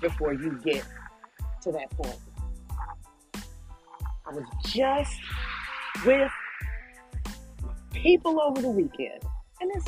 before 0.00 0.32
you 0.32 0.58
get 0.64 0.84
to 1.62 1.70
that 1.70 1.90
point. 1.90 2.18
I 4.26 4.32
was 4.32 4.44
just 4.66 5.16
with 6.04 6.30
people 7.92 8.40
over 8.40 8.60
the 8.60 8.68
weekend, 8.68 9.22
and 9.60 9.70
it's, 9.74 9.86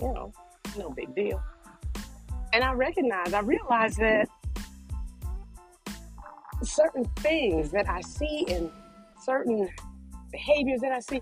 you 0.00 0.08
know, 0.12 0.32
no 0.76 0.90
big 0.90 1.14
deal. 1.14 1.42
And 2.52 2.62
I 2.62 2.72
recognize, 2.72 3.32
I 3.32 3.40
realize 3.40 3.96
that 3.96 4.28
certain 6.62 7.04
things 7.16 7.70
that 7.70 7.88
I 7.88 8.00
see 8.02 8.46
and 8.50 8.70
certain 9.22 9.68
behaviors 10.30 10.80
that 10.80 10.92
I 10.92 11.00
see, 11.00 11.20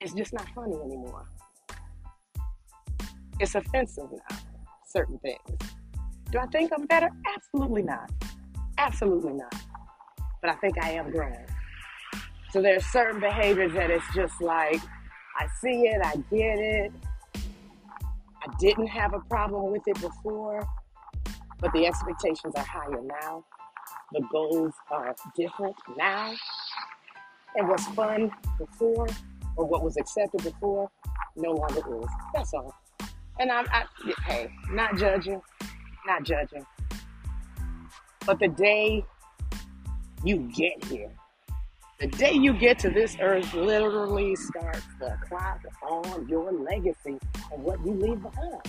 it's 0.00 0.12
just 0.14 0.32
not 0.32 0.46
funny 0.54 0.76
anymore. 0.76 1.26
It's 3.40 3.54
offensive 3.54 4.10
now, 4.10 4.36
certain 4.86 5.18
things. 5.18 5.38
Do 6.30 6.38
I 6.38 6.46
think 6.46 6.72
I'm 6.76 6.86
better? 6.86 7.10
Absolutely 7.34 7.82
not. 7.82 8.10
Absolutely 8.78 9.32
not. 9.32 9.54
But 10.42 10.50
I 10.50 10.54
think 10.56 10.82
I 10.82 10.92
am 10.92 11.10
growing. 11.10 11.46
So 12.50 12.62
there's 12.62 12.84
certain 12.86 13.20
behaviors 13.20 13.72
that 13.74 13.90
it's 13.90 14.04
just 14.14 14.40
like, 14.40 14.80
I 15.38 15.46
see 15.60 15.86
it, 15.86 16.00
I 16.04 16.16
get 16.30 16.58
it. 16.58 16.92
I 17.36 18.54
didn't 18.58 18.86
have 18.86 19.14
a 19.14 19.20
problem 19.20 19.72
with 19.72 19.82
it 19.86 20.00
before, 20.00 20.66
but 21.60 21.72
the 21.72 21.86
expectations 21.86 22.54
are 22.56 22.64
higher 22.64 23.02
now 23.02 23.44
the 24.12 24.20
goals 24.32 24.72
are 24.90 25.14
different 25.36 25.76
now. 25.96 26.34
And 27.56 27.68
what's 27.68 27.86
fun 27.88 28.30
before 28.58 29.06
or 29.56 29.66
what 29.66 29.82
was 29.82 29.96
accepted 29.96 30.44
before 30.44 30.90
no 31.36 31.52
longer 31.52 32.02
is. 32.02 32.08
That's 32.34 32.54
all. 32.54 32.74
And 33.38 33.50
I'm, 33.50 33.66
I, 33.70 33.84
hey, 34.26 34.50
not 34.70 34.96
judging, 34.96 35.40
not 36.06 36.24
judging. 36.24 36.66
But 38.26 38.40
the 38.40 38.48
day 38.48 39.04
you 40.24 40.50
get 40.54 40.84
here, 40.84 41.10
the 42.00 42.08
day 42.08 42.32
you 42.32 42.52
get 42.52 42.78
to 42.80 42.90
this 42.90 43.16
earth 43.20 43.54
literally 43.54 44.36
starts 44.36 44.82
the 45.00 45.16
clock 45.28 45.60
on 45.82 46.28
your 46.28 46.52
legacy 46.52 47.18
and 47.52 47.62
what 47.62 47.84
you 47.84 47.92
leave 47.92 48.22
behind. 48.22 48.62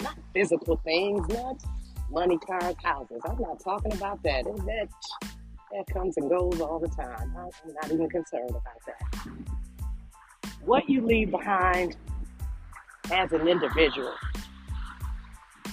Not 0.00 0.16
physical 0.34 0.76
things, 0.84 1.26
not 1.28 1.62
money, 2.10 2.38
cars, 2.38 2.74
houses. 2.82 3.20
I'm 3.24 3.38
not 3.38 3.60
talking 3.60 3.92
about 3.92 4.22
that. 4.22 4.44
That 4.44 4.88
that 5.72 5.86
comes 5.92 6.16
and 6.18 6.28
goes 6.28 6.60
all 6.60 6.78
the 6.78 6.88
time. 6.88 7.34
I'm 7.36 7.74
not 7.74 7.90
even 7.90 8.08
concerned 8.10 8.50
about 8.50 8.78
that. 8.86 9.32
What 10.64 10.88
you 10.88 11.00
leave 11.00 11.30
behind 11.30 11.96
as 13.10 13.32
an 13.32 13.48
individual, 13.48 14.14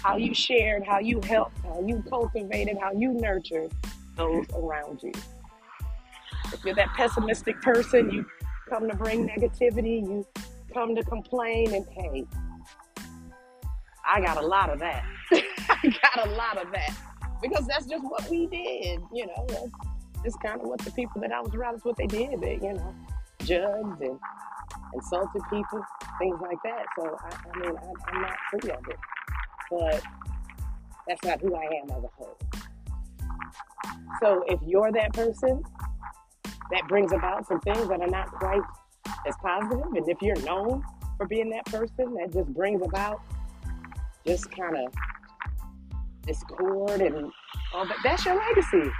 how 0.03 0.17
you 0.17 0.33
shared, 0.33 0.85
how 0.85 0.99
you 0.99 1.21
helped, 1.21 1.59
how 1.63 1.81
you 1.85 2.03
cultivated, 2.09 2.77
how 2.81 2.91
you 2.91 3.13
nurtured 3.13 3.71
those 4.15 4.45
around 4.55 5.01
you. 5.03 5.11
If 6.51 6.65
you're 6.65 6.75
that 6.75 6.89
pessimistic 6.95 7.61
person, 7.61 8.09
you 8.09 8.25
come 8.69 8.89
to 8.89 8.95
bring 8.95 9.27
negativity, 9.27 10.01
you 10.01 10.25
come 10.73 10.95
to 10.95 11.03
complain, 11.03 11.73
and 11.73 11.85
hey, 11.91 12.25
I 14.05 14.21
got 14.21 14.37
a 14.37 14.45
lot 14.45 14.69
of 14.69 14.79
that. 14.79 15.05
I 15.31 15.95
got 16.01 16.27
a 16.27 16.31
lot 16.31 16.57
of 16.57 16.71
that 16.71 16.95
because 17.41 17.67
that's 17.67 17.85
just 17.85 18.03
what 18.03 18.27
we 18.29 18.47
did, 18.47 19.01
you 19.13 19.27
know. 19.27 19.69
That's 20.23 20.35
kind 20.43 20.59
of 20.59 20.67
what 20.67 20.79
the 20.79 20.91
people 20.91 21.21
that 21.21 21.31
I 21.31 21.39
was 21.39 21.53
around, 21.53 21.75
is 21.75 21.85
what 21.85 21.95
they 21.95 22.07
did. 22.07 22.41
They, 22.41 22.55
you 22.61 22.73
know, 22.73 22.95
judged 23.39 24.01
and 24.01 24.19
insulted 24.93 25.41
people, 25.49 25.81
things 26.19 26.37
like 26.41 26.57
that. 26.63 26.85
So 26.97 27.17
I, 27.23 27.35
I 27.53 27.59
mean, 27.59 27.77
I, 27.77 28.11
I'm 28.11 28.21
not 28.21 28.37
free 28.49 28.71
of 28.71 28.87
it, 28.87 28.97
but 29.69 30.03
that's 31.07 31.23
not 31.23 31.41
who 31.41 31.55
I 31.55 31.65
am 31.81 31.89
as 31.91 32.03
a 32.03 32.09
whole. 32.15 32.37
So 34.21 34.43
if 34.47 34.59
you're 34.65 34.91
that 34.91 35.13
person 35.13 35.63
that 36.71 36.87
brings 36.87 37.11
about 37.11 37.47
some 37.47 37.59
things 37.61 37.87
that 37.87 38.01
are 38.01 38.07
not 38.07 38.31
quite 38.31 38.61
as 39.27 39.35
positive. 39.41 39.79
positive, 39.81 39.97
and 39.97 40.09
if 40.09 40.21
you're 40.21 40.39
known 40.41 40.83
for 41.17 41.25
being 41.25 41.49
that 41.49 41.65
person 41.65 42.13
that 42.15 42.31
just 42.31 42.47
brings 42.53 42.81
about 42.81 43.21
just 44.25 44.49
kind 44.51 44.77
of 44.77 44.93
discord 46.25 47.01
and 47.01 47.31
all 47.73 47.85
that, 47.85 47.97
that's 48.03 48.25
your 48.25 48.35
legacy. 48.35 48.91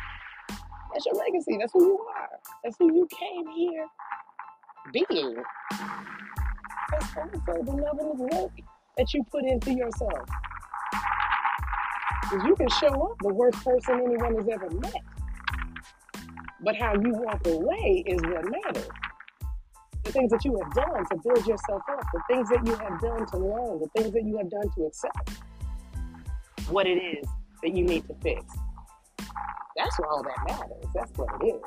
That's 0.92 1.06
your 1.06 1.16
legacy. 1.16 1.58
That's 1.60 1.72
who 1.72 1.86
you 1.86 2.08
are. 2.18 2.30
That's 2.64 2.76
who 2.80 2.94
you 2.94 3.08
came 3.08 3.48
here 3.56 3.86
being. 4.92 5.36
That's 6.92 7.18
also 7.18 7.64
the 7.64 7.72
level 7.72 8.12
of 8.14 8.20
work 8.20 8.52
that 8.98 9.14
you 9.14 9.24
put 9.32 9.46
into 9.46 9.74
yourself. 9.74 10.28
Because 12.24 12.46
you 12.46 12.56
can 12.56 12.70
show 12.70 12.88
up 12.88 13.18
the 13.22 13.34
worst 13.34 13.64
person 13.64 14.02
anyone 14.06 14.36
has 14.36 14.48
ever 14.50 14.70
met. 14.70 15.02
But 16.62 16.76
how 16.76 16.94
you 16.94 17.14
walk 17.14 17.46
away 17.48 18.04
is 18.06 18.22
what 18.22 18.46
matters. 18.50 18.90
The 20.04 20.12
things 20.12 20.32
that 20.32 20.44
you 20.44 20.60
have 20.62 20.74
done 20.74 21.06
to 21.12 21.18
build 21.24 21.46
yourself 21.48 21.82
up, 21.90 22.04
the 22.14 22.22
things 22.30 22.50
that 22.50 22.66
you 22.66 22.76
have 22.76 23.00
done 23.00 23.26
to 23.28 23.38
learn, 23.38 23.80
the 23.80 23.90
things 23.96 24.14
that 24.14 24.24
you 24.24 24.38
have 24.38 24.50
done 24.50 24.70
to 24.76 24.86
accept 24.86 25.30
what 26.70 26.86
it 26.86 26.98
is 26.98 27.26
that 27.64 27.76
you 27.76 27.84
need 27.84 28.08
to 28.08 28.16
fix. 28.22 28.44
That's 29.76 30.00
all 30.00 30.24
that 30.24 30.46
matters. 30.48 30.86
That's 30.94 31.12
what 31.18 31.30
it 31.42 31.46
is. 31.56 31.62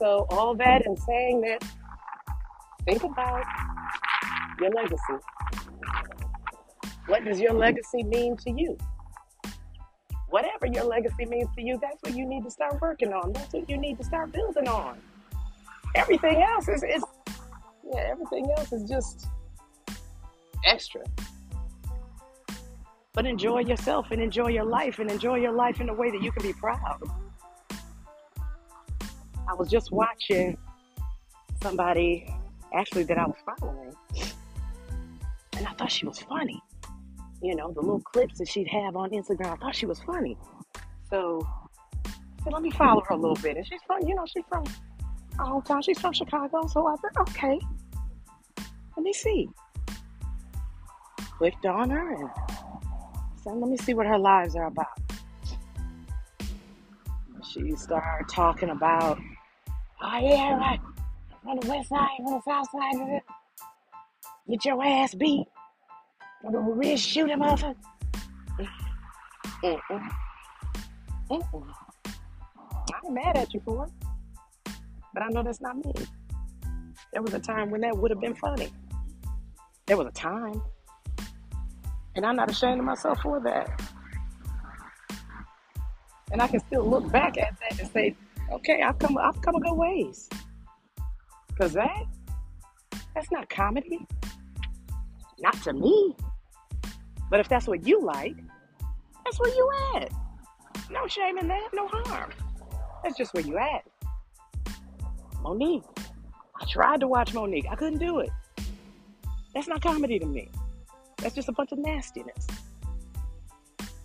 So, 0.00 0.26
all 0.30 0.54
that 0.56 0.86
and 0.86 0.98
saying 0.98 1.40
that, 1.42 1.64
think 2.84 3.02
about 3.04 3.44
your 4.60 4.70
legacy. 4.70 5.24
What 7.06 7.24
does 7.24 7.40
your 7.40 7.52
legacy 7.52 8.02
mean 8.04 8.36
to 8.38 8.50
you? 8.50 8.76
Whatever 10.28 10.66
your 10.66 10.84
legacy 10.84 11.26
means 11.26 11.48
to 11.56 11.62
you, 11.62 11.78
that's 11.80 11.98
what 12.02 12.14
you 12.14 12.24
need 12.24 12.44
to 12.44 12.50
start 12.50 12.80
working 12.80 13.12
on. 13.12 13.32
That's 13.32 13.52
what 13.52 13.68
you 13.68 13.76
need 13.76 13.98
to 13.98 14.04
start 14.04 14.32
building 14.32 14.68
on. 14.68 14.98
Everything 15.96 16.42
else 16.42 16.68
is, 16.68 16.84
is 16.84 17.02
yeah, 17.84 18.08
everything 18.12 18.48
else 18.56 18.72
is 18.72 18.88
just 18.88 19.26
extra. 20.64 21.02
But 23.12 23.26
enjoy 23.26 23.60
yourself 23.60 24.12
and 24.12 24.22
enjoy 24.22 24.48
your 24.48 24.64
life 24.64 25.00
and 25.00 25.10
enjoy 25.10 25.36
your 25.36 25.52
life 25.52 25.80
in 25.80 25.88
a 25.88 25.94
way 25.94 26.12
that 26.12 26.22
you 26.22 26.30
can 26.30 26.44
be 26.44 26.52
proud. 26.52 27.02
I 29.48 29.54
was 29.54 29.68
just 29.68 29.90
watching 29.90 30.56
somebody 31.60 32.32
actually 32.74 33.04
that 33.04 33.18
I 33.18 33.26
was 33.26 33.36
following, 33.44 33.94
and 35.56 35.66
I 35.66 35.72
thought 35.72 35.90
she 35.90 36.06
was 36.06 36.18
funny. 36.18 36.60
You 37.42 37.56
know, 37.56 37.72
the 37.72 37.80
little 37.80 38.00
clips 38.00 38.38
that 38.38 38.48
she'd 38.48 38.68
have 38.68 38.96
on 38.96 39.10
Instagram, 39.10 39.52
I 39.52 39.56
thought 39.56 39.74
she 39.74 39.86
was 39.86 40.00
funny. 40.00 40.36
So 41.08 41.46
I 42.06 42.10
said, 42.44 42.52
let 42.52 42.62
me 42.62 42.70
follow 42.70 43.02
her 43.08 43.14
a 43.14 43.18
little 43.18 43.36
bit. 43.36 43.56
And 43.56 43.66
she's 43.66 43.80
from, 43.86 44.06
you 44.06 44.14
know, 44.14 44.26
she's 44.26 44.44
from 44.48 44.64
my 45.38 45.44
hometown. 45.44 45.82
She's 45.84 45.98
from 45.98 46.12
Chicago. 46.12 46.66
So 46.66 46.86
I 46.86 46.96
said, 46.96 47.20
okay, 47.20 47.58
let 48.96 49.02
me 49.02 49.12
see. 49.12 49.48
Clicked 51.38 51.64
on 51.64 51.88
her 51.88 52.14
and 52.14 52.28
so 53.42 53.54
let 53.54 53.70
me 53.70 53.78
see 53.78 53.94
what 53.94 54.06
her 54.06 54.18
lives 54.18 54.54
are 54.54 54.66
about. 54.66 54.88
She 57.50 57.74
started 57.74 58.28
talking 58.28 58.68
about, 58.68 59.18
oh 60.02 60.18
yeah, 60.18 60.56
right, 60.58 60.80
from 61.42 61.58
the 61.60 61.68
west 61.68 61.88
side, 61.88 62.08
from 62.16 62.26
the 62.26 62.42
south 62.42 62.70
side. 62.70 63.22
Get 64.48 64.64
your 64.64 64.84
ass 64.84 65.14
beat. 65.14 65.46
I'm 66.44 66.52
gonna 66.52 66.70
really 66.70 66.96
shoot 66.96 67.30
him 67.30 67.42
off. 67.42 67.62
Mm-mm. 69.62 70.10
Mm-mm. 71.30 71.64
I'm 73.04 73.14
mad 73.14 73.36
at 73.36 73.52
you 73.54 73.60
for 73.64 73.86
it, 73.86 73.92
but 75.14 75.22
I 75.22 75.28
know 75.28 75.42
that's 75.42 75.60
not 75.60 75.76
me. 75.76 75.92
There 77.12 77.22
was 77.22 77.34
a 77.34 77.38
time 77.38 77.70
when 77.70 77.80
that 77.82 77.96
would 77.96 78.10
have 78.10 78.20
been 78.20 78.34
funny. 78.34 78.70
There 79.86 79.96
was 79.96 80.06
a 80.06 80.12
time. 80.12 80.62
And 82.16 82.26
I'm 82.26 82.36
not 82.36 82.50
ashamed 82.50 82.80
of 82.80 82.84
myself 82.86 83.20
for 83.22 83.40
that. 83.40 83.80
And 86.32 86.40
I 86.40 86.48
can 86.48 86.60
still 86.60 86.88
look 86.88 87.10
back 87.10 87.38
at 87.38 87.54
that 87.60 87.80
and 87.80 87.90
say, 87.90 88.16
okay, 88.52 88.82
I've 88.82 88.98
come 88.98 89.18
I've 89.18 89.40
come 89.42 89.56
a 89.56 89.60
good 89.60 89.74
ways. 89.74 90.28
Cause 91.60 91.74
that 91.74 92.06
that's 93.14 93.30
not 93.30 93.50
comedy. 93.50 94.06
Not 95.40 95.60
to 95.64 95.74
me. 95.74 96.16
But 97.30 97.40
if 97.40 97.50
that's 97.50 97.66
what 97.66 97.86
you 97.86 98.02
like, 98.02 98.36
that's 99.24 99.38
where 99.38 99.54
you 99.54 99.70
at. 99.96 100.10
No 100.90 101.06
shame 101.06 101.36
in 101.36 101.48
that, 101.48 101.68
no 101.74 101.86
harm. 101.86 102.32
That's 103.02 103.16
just 103.16 103.34
where 103.34 103.44
you 103.44 103.58
at. 103.58 103.84
Mo'Nique. 105.42 105.84
I 106.60 106.64
tried 106.70 107.00
to 107.00 107.08
watch 107.08 107.34
Mo'Nique. 107.34 107.66
I 107.70 107.74
couldn't 107.74 107.98
do 107.98 108.20
it. 108.20 108.30
That's 109.54 109.68
not 109.68 109.82
comedy 109.82 110.18
to 110.18 110.26
me. 110.26 110.50
That's 111.18 111.34
just 111.34 111.50
a 111.50 111.52
bunch 111.52 111.72
of 111.72 111.78
nastiness. 111.78 112.46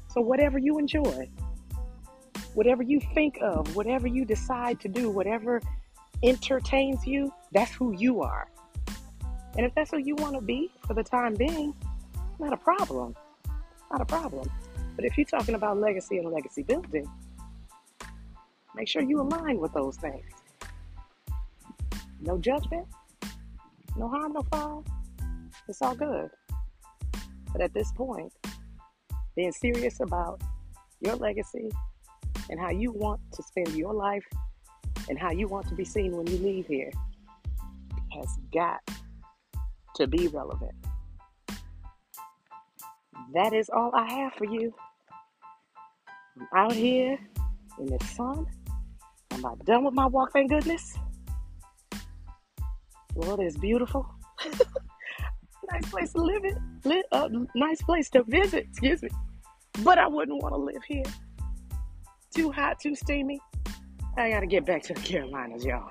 So, 0.09 0.19
whatever 0.19 0.57
you 0.57 0.77
enjoy, 0.77 1.29
whatever 2.53 2.83
you 2.83 2.99
think 3.13 3.37
of, 3.41 3.75
whatever 3.75 4.07
you 4.07 4.25
decide 4.25 4.79
to 4.81 4.87
do, 4.89 5.09
whatever 5.09 5.61
entertains 6.23 7.05
you, 7.05 7.31
that's 7.55 7.73
who 7.73 7.95
you 7.97 8.21
are. 8.21 8.49
And 9.55 9.65
if 9.65 9.73
that's 9.75 9.91
who 9.91 9.97
you 9.97 10.15
want 10.15 10.35
to 10.35 10.41
be 10.41 10.69
for 10.85 10.93
the 10.93 11.03
time 11.03 11.35
being, 11.35 11.73
not 12.37 12.51
a 12.51 12.57
problem. 12.57 13.15
Not 13.89 14.01
a 14.01 14.05
problem. 14.05 14.51
But 14.97 15.05
if 15.05 15.17
you're 15.17 15.25
talking 15.25 15.55
about 15.55 15.77
legacy 15.77 16.17
and 16.17 16.29
legacy 16.29 16.63
building, 16.63 17.09
make 18.75 18.89
sure 18.89 19.01
you 19.01 19.21
align 19.21 19.59
with 19.59 19.71
those 19.73 19.95
things. 19.95 20.25
No 22.19 22.37
judgment, 22.37 22.87
no 23.95 24.09
harm, 24.09 24.33
no 24.33 24.41
foul. 24.51 24.83
It's 25.69 25.81
all 25.81 25.95
good. 25.95 26.29
But 27.53 27.61
at 27.61 27.73
this 27.73 27.89
point, 27.93 28.33
being 29.37 29.53
serious 29.53 30.01
about 30.01 30.41
your 30.99 31.15
legacy 31.15 31.71
and 32.49 32.59
how 32.59 32.71
you 32.71 32.91
want 32.91 33.21
to 33.31 33.43
spend 33.43 33.69
your 33.69 33.93
life 33.93 34.27
and 35.07 35.17
how 35.17 35.31
you 35.31 35.47
want 35.47 35.69
to 35.69 35.75
be 35.75 35.85
seen 35.85 36.17
when 36.17 36.27
you 36.27 36.37
leave 36.39 36.67
here 36.67 36.91
has 38.15 38.37
got 38.53 38.79
to 39.95 40.07
be 40.07 40.27
relevant. 40.27 40.73
That 43.33 43.53
is 43.53 43.69
all 43.69 43.91
I 43.93 44.11
have 44.13 44.33
for 44.33 44.45
you. 44.45 44.73
I'm 46.37 46.47
out 46.65 46.73
here 46.73 47.17
in 47.79 47.85
the 47.85 48.03
sun. 48.15 48.45
I'm 49.31 49.45
I 49.45 49.53
done 49.65 49.83
with 49.83 49.93
my 49.93 50.05
walk, 50.05 50.31
thank 50.33 50.49
goodness. 50.49 50.97
Lord, 53.15 53.41
is 53.41 53.57
beautiful. 53.57 54.05
nice 55.71 55.89
place 55.89 56.11
to 56.13 56.21
live 56.21 56.43
in, 56.43 56.57
live, 56.83 57.03
uh, 57.11 57.29
nice 57.55 57.81
place 57.81 58.09
to 58.11 58.23
visit, 58.23 58.67
excuse 58.69 59.01
me. 59.01 59.09
But 59.83 59.97
I 59.97 60.07
wouldn't 60.07 60.41
want 60.41 60.53
to 60.53 60.59
live 60.59 60.83
here. 60.87 61.03
Too 62.33 62.51
hot, 62.51 62.79
too 62.79 62.95
steamy. 62.95 63.39
I 64.17 64.29
gotta 64.29 64.47
get 64.47 64.65
back 64.65 64.83
to 64.83 64.93
the 64.93 65.01
Carolinas, 65.01 65.65
y'all. 65.65 65.89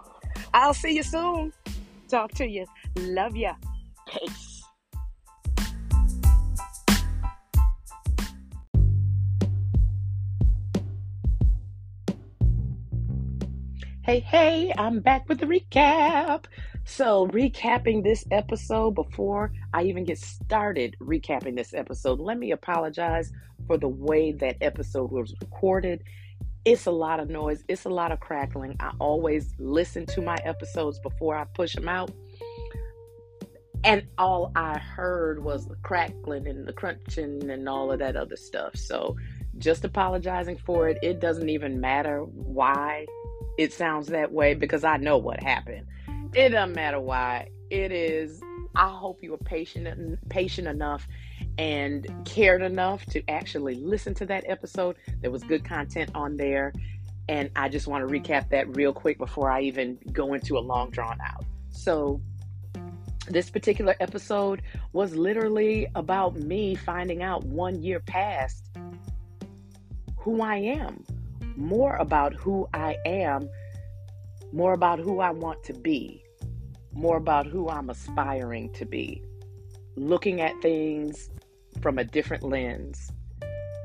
I'll 0.52 0.74
see 0.74 0.94
you 0.96 1.02
soon. 1.02 1.52
Talk 2.08 2.32
to 2.32 2.46
you. 2.46 2.66
Love 2.96 3.36
ya. 3.36 3.54
Peace. 4.06 4.62
Hey, 14.02 14.20
hey, 14.20 14.70
I'm 14.76 15.00
back 15.00 15.30
with 15.30 15.40
the 15.40 15.46
recap. 15.46 16.44
So, 16.84 17.26
recapping 17.28 18.04
this 18.04 18.26
episode 18.30 18.94
before 18.94 19.50
I 19.72 19.84
even 19.84 20.04
get 20.04 20.18
started 20.18 20.94
recapping 21.00 21.56
this 21.56 21.72
episode, 21.72 22.20
let 22.20 22.38
me 22.38 22.50
apologize 22.50 23.32
for 23.66 23.78
the 23.78 23.88
way 23.88 24.32
that 24.32 24.58
episode 24.60 25.10
was 25.10 25.34
recorded. 25.40 26.02
It's 26.64 26.86
a 26.86 26.90
lot 26.90 27.20
of 27.20 27.28
noise, 27.28 27.62
it's 27.68 27.84
a 27.84 27.90
lot 27.90 28.10
of 28.10 28.20
crackling. 28.20 28.76
I 28.80 28.92
always 28.98 29.54
listen 29.58 30.06
to 30.06 30.22
my 30.22 30.38
episodes 30.44 30.98
before 30.98 31.36
I 31.36 31.44
push 31.44 31.74
them 31.74 31.88
out. 31.88 32.10
And 33.84 34.06
all 34.16 34.50
I 34.56 34.78
heard 34.78 35.44
was 35.44 35.66
the 35.66 35.76
crackling 35.82 36.46
and 36.46 36.66
the 36.66 36.72
crunching 36.72 37.50
and 37.50 37.68
all 37.68 37.92
of 37.92 37.98
that 37.98 38.16
other 38.16 38.36
stuff. 38.36 38.76
So, 38.76 39.16
just 39.58 39.84
apologizing 39.84 40.56
for 40.56 40.88
it. 40.88 40.98
It 41.02 41.20
doesn't 41.20 41.50
even 41.50 41.80
matter 41.80 42.20
why 42.22 43.06
it 43.58 43.72
sounds 43.72 44.08
that 44.08 44.32
way 44.32 44.54
because 44.54 44.84
I 44.84 44.96
know 44.96 45.18
what 45.18 45.42
happened. 45.42 45.86
It 46.34 46.50
doesn't 46.50 46.74
matter 46.74 46.98
why. 46.98 47.50
It 47.70 47.92
is. 47.92 48.40
I 48.74 48.88
hope 48.88 49.22
you 49.22 49.30
were 49.30 49.38
patient, 49.38 50.18
patient 50.28 50.66
enough, 50.66 51.06
and 51.58 52.06
cared 52.24 52.62
enough 52.62 53.04
to 53.06 53.22
actually 53.28 53.74
listen 53.76 54.14
to 54.14 54.26
that 54.26 54.44
episode. 54.46 54.96
There 55.20 55.30
was 55.30 55.42
good 55.44 55.64
content 55.64 56.10
on 56.14 56.36
there, 56.36 56.72
and 57.28 57.50
I 57.56 57.68
just 57.68 57.86
want 57.86 58.06
to 58.06 58.12
recap 58.12 58.48
that 58.50 58.76
real 58.76 58.92
quick 58.92 59.18
before 59.18 59.50
I 59.50 59.62
even 59.62 59.98
go 60.12 60.34
into 60.34 60.58
a 60.58 60.60
long 60.60 60.90
drawn 60.90 61.18
out. 61.20 61.44
So, 61.70 62.20
this 63.28 63.48
particular 63.48 63.96
episode 64.00 64.62
was 64.92 65.14
literally 65.14 65.86
about 65.94 66.36
me 66.36 66.74
finding 66.74 67.22
out 67.22 67.44
one 67.44 67.82
year 67.82 68.00
past 68.00 68.70
who 70.16 70.42
I 70.42 70.56
am 70.56 71.04
more 71.56 71.96
about 71.96 72.34
who 72.34 72.68
I 72.74 72.96
am, 73.04 73.48
more 74.52 74.72
about 74.72 74.98
who 74.98 75.20
I 75.20 75.30
want 75.30 75.62
to 75.64 75.72
be, 75.72 76.22
more 76.92 77.16
about 77.16 77.46
who 77.46 77.68
I'm 77.68 77.90
aspiring 77.90 78.72
to 78.74 78.84
be. 78.84 79.22
Looking 79.96 80.40
at 80.40 80.60
things 80.60 81.30
from 81.84 81.98
a 81.98 82.04
different 82.04 82.42
lens, 82.42 83.12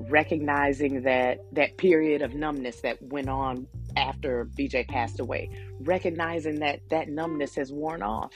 recognizing 0.08 1.02
that 1.02 1.38
that 1.52 1.76
period 1.76 2.22
of 2.22 2.34
numbness 2.34 2.80
that 2.80 2.98
went 3.02 3.28
on 3.28 3.68
after 3.98 4.46
BJ 4.58 4.88
passed 4.88 5.20
away, 5.20 5.50
recognizing 5.82 6.60
that 6.60 6.80
that 6.92 7.10
numbness 7.10 7.56
has 7.56 7.74
worn 7.74 8.02
off. 8.02 8.32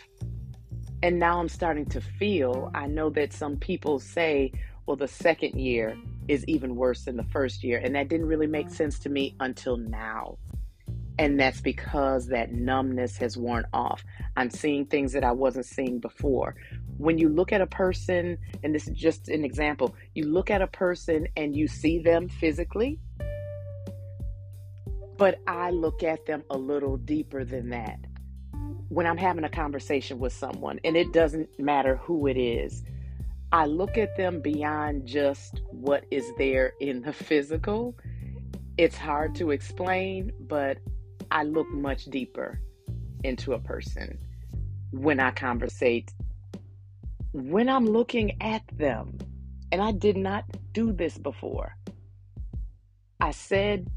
And 1.01 1.17
now 1.17 1.39
I'm 1.39 1.47
starting 1.47 1.85
to 1.85 2.01
feel, 2.01 2.71
I 2.75 2.87
know 2.87 3.09
that 3.11 3.31
some 3.31 3.55
people 3.55 3.99
say, 3.99 4.51
well, 4.85 4.97
the 4.97 5.07
second 5.07 5.57
year 5.57 5.95
is 6.27 6.43
even 6.45 6.75
worse 6.75 7.05
than 7.05 7.15
the 7.15 7.23
first 7.23 7.63
year. 7.63 7.79
And 7.81 7.95
that 7.95 8.09
didn't 8.09 8.27
really 8.27 8.47
make 8.47 8.69
sense 8.69 8.99
to 8.99 9.09
me 9.09 9.33
until 9.39 9.77
now. 9.77 10.37
And 11.19 11.39
that's 11.39 11.61
because 11.61 12.27
that 12.27 12.53
numbness 12.53 13.17
has 13.17 13.37
worn 13.37 13.65
off. 13.71 14.03
I'm 14.35 14.49
seeing 14.49 14.85
things 14.85 15.13
that 15.13 15.23
I 15.23 15.31
wasn't 15.31 15.65
seeing 15.65 15.99
before. 15.99 16.55
When 16.97 17.17
you 17.17 17.29
look 17.29 17.51
at 17.51 17.61
a 17.61 17.67
person, 17.67 18.37
and 18.63 18.73
this 18.73 18.87
is 18.87 18.97
just 18.97 19.29
an 19.29 19.45
example, 19.45 19.95
you 20.15 20.25
look 20.25 20.49
at 20.49 20.61
a 20.61 20.67
person 20.67 21.27
and 21.37 21.55
you 21.55 21.67
see 21.67 21.99
them 21.99 22.29
physically, 22.29 22.99
but 25.17 25.39
I 25.47 25.69
look 25.69 26.01
at 26.03 26.25
them 26.25 26.43
a 26.49 26.57
little 26.57 26.97
deeper 26.97 27.45
than 27.45 27.69
that. 27.69 27.99
When 28.89 29.05
I'm 29.05 29.17
having 29.17 29.43
a 29.43 29.49
conversation 29.49 30.19
with 30.19 30.33
someone, 30.33 30.79
and 30.83 30.97
it 30.97 31.13
doesn't 31.13 31.59
matter 31.59 31.97
who 31.97 32.27
it 32.27 32.37
is, 32.37 32.83
I 33.51 33.67
look 33.67 33.99
at 33.99 34.17
them 34.17 34.41
beyond 34.41 35.05
just 35.05 35.61
what 35.69 36.05
is 36.09 36.25
there 36.39 36.73
in 36.79 37.03
the 37.03 37.13
physical. 37.13 37.95
It's 38.77 38.97
hard 38.97 39.35
to 39.35 39.51
explain, 39.51 40.31
but 40.39 40.79
I 41.33 41.41
look 41.41 41.67
much 41.71 42.05
deeper 42.05 42.61
into 43.23 43.53
a 43.53 43.59
person 43.59 44.19
when 44.91 45.19
I 45.19 45.31
conversate. 45.31 46.13
When 47.31 47.67
I'm 47.69 47.87
looking 47.87 48.39
at 48.39 48.61
them, 48.77 49.17
and 49.71 49.81
I 49.81 49.93
did 49.93 50.15
not 50.15 50.45
do 50.73 50.93
this 50.93 51.17
before. 51.17 51.75
I 53.19 53.31
said 53.31 53.87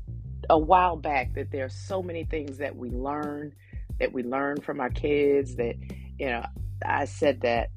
a 0.48 0.58
while 0.58 0.96
back 0.96 1.34
that 1.34 1.50
there 1.50 1.66
are 1.66 1.68
so 1.68 2.02
many 2.02 2.24
things 2.24 2.56
that 2.56 2.74
we 2.74 2.88
learn, 2.88 3.54
that 4.00 4.14
we 4.14 4.22
learn 4.22 4.62
from 4.62 4.80
our 4.80 4.88
kids, 4.88 5.56
that, 5.56 5.74
you 6.18 6.28
know, 6.28 6.46
I 6.86 7.04
said 7.04 7.42
that 7.42 7.68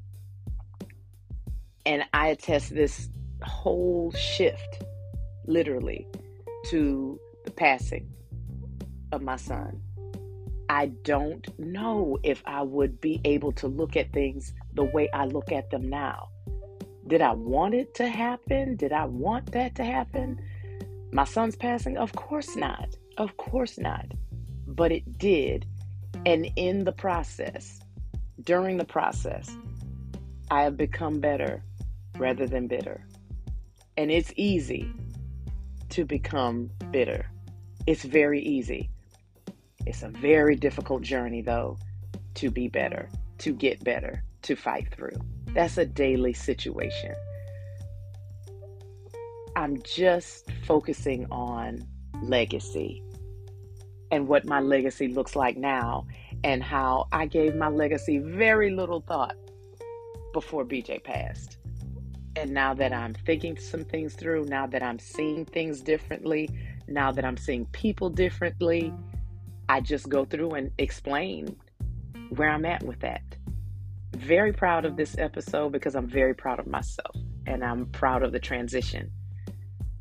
and 1.84 2.04
I 2.14 2.28
attest 2.28 2.74
this 2.74 3.10
whole 3.42 4.10
shift, 4.12 4.84
literally, 5.46 6.06
to 6.70 7.20
the 7.44 7.50
passing 7.50 8.10
of 9.12 9.22
my 9.22 9.36
son. 9.36 9.80
I 10.68 10.86
don't 10.86 11.46
know 11.58 12.18
if 12.22 12.42
I 12.46 12.62
would 12.62 13.00
be 13.00 13.20
able 13.24 13.52
to 13.52 13.66
look 13.66 13.96
at 13.96 14.12
things 14.12 14.52
the 14.74 14.84
way 14.84 15.08
I 15.12 15.24
look 15.24 15.50
at 15.50 15.70
them 15.70 15.88
now. 15.88 16.28
Did 17.06 17.22
I 17.22 17.32
want 17.32 17.74
it 17.74 17.94
to 17.96 18.08
happen? 18.08 18.76
Did 18.76 18.92
I 18.92 19.04
want 19.06 19.50
that 19.52 19.74
to 19.76 19.84
happen? 19.84 20.40
My 21.12 21.24
son's 21.24 21.56
passing? 21.56 21.96
Of 21.96 22.12
course 22.12 22.54
not. 22.54 22.94
Of 23.18 23.36
course 23.36 23.78
not. 23.78 24.06
But 24.66 24.92
it 24.92 25.18
did. 25.18 25.66
And 26.24 26.48
in 26.54 26.84
the 26.84 26.92
process, 26.92 27.80
during 28.44 28.76
the 28.76 28.84
process, 28.84 29.50
I 30.52 30.62
have 30.62 30.76
become 30.76 31.18
better 31.18 31.64
rather 32.16 32.46
than 32.46 32.68
bitter. 32.68 33.04
And 33.96 34.10
it's 34.10 34.32
easy 34.36 34.92
to 35.88 36.04
become 36.04 36.70
bitter. 36.92 37.26
It's 37.86 38.04
very 38.04 38.40
easy. 38.40 38.88
It's 39.86 40.02
a 40.02 40.08
very 40.08 40.56
difficult 40.56 41.02
journey, 41.02 41.42
though, 41.42 41.78
to 42.34 42.50
be 42.50 42.68
better, 42.68 43.08
to 43.38 43.52
get 43.52 43.82
better, 43.82 44.22
to 44.42 44.56
fight 44.56 44.94
through. 44.94 45.10
Mm-hmm. 45.10 45.54
That's 45.54 45.78
a 45.78 45.86
daily 45.86 46.32
situation. 46.32 47.14
I'm 49.56 49.82
just 49.82 50.50
focusing 50.66 51.26
on 51.30 51.86
legacy 52.22 53.02
and 54.10 54.26
what 54.26 54.44
my 54.44 54.60
legacy 54.60 55.08
looks 55.08 55.36
like 55.36 55.56
now, 55.56 56.06
and 56.42 56.62
how 56.62 57.06
I 57.12 57.26
gave 57.26 57.54
my 57.54 57.68
legacy 57.68 58.18
very 58.18 58.70
little 58.70 59.00
thought 59.00 59.36
before 60.32 60.64
BJ 60.64 61.02
passed. 61.02 61.58
And 62.36 62.50
now 62.52 62.74
that 62.74 62.92
I'm 62.92 63.14
thinking 63.14 63.56
some 63.58 63.84
things 63.84 64.14
through, 64.14 64.46
now 64.46 64.66
that 64.66 64.82
I'm 64.82 64.98
seeing 64.98 65.44
things 65.44 65.80
differently, 65.80 66.48
now 66.88 67.12
that 67.12 67.24
I'm 67.24 67.36
seeing 67.36 67.66
people 67.66 68.10
differently, 68.10 68.92
I 69.70 69.80
just 69.80 70.08
go 70.08 70.24
through 70.24 70.54
and 70.54 70.72
explain 70.78 71.54
where 72.30 72.48
I'm 72.48 72.64
at 72.64 72.82
with 72.82 72.98
that. 73.02 73.22
Very 74.16 74.52
proud 74.52 74.84
of 74.84 74.96
this 74.96 75.16
episode 75.16 75.70
because 75.70 75.94
I'm 75.94 76.08
very 76.08 76.34
proud 76.34 76.58
of 76.58 76.66
myself 76.66 77.14
and 77.46 77.62
I'm 77.64 77.86
proud 77.86 78.24
of 78.24 78.32
the 78.32 78.40
transition. 78.40 79.12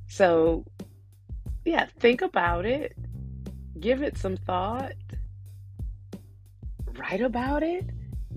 So, 0.07 0.65
yeah, 1.65 1.85
think 1.99 2.23
about 2.23 2.65
it, 2.65 2.97
give 3.79 4.01
it 4.01 4.17
some 4.17 4.37
thought, 4.37 4.95
write 6.97 7.21
about 7.21 7.61
it, 7.61 7.91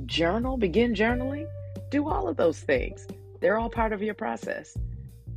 journal, 0.05 0.59
begin 0.59 0.95
journaling, 0.95 1.47
do 1.88 2.11
all 2.11 2.29
of 2.29 2.37
those 2.37 2.61
things. 2.61 3.07
They're 3.40 3.57
all 3.57 3.71
part 3.71 3.95
of 3.95 4.03
your 4.03 4.12
process. 4.12 4.77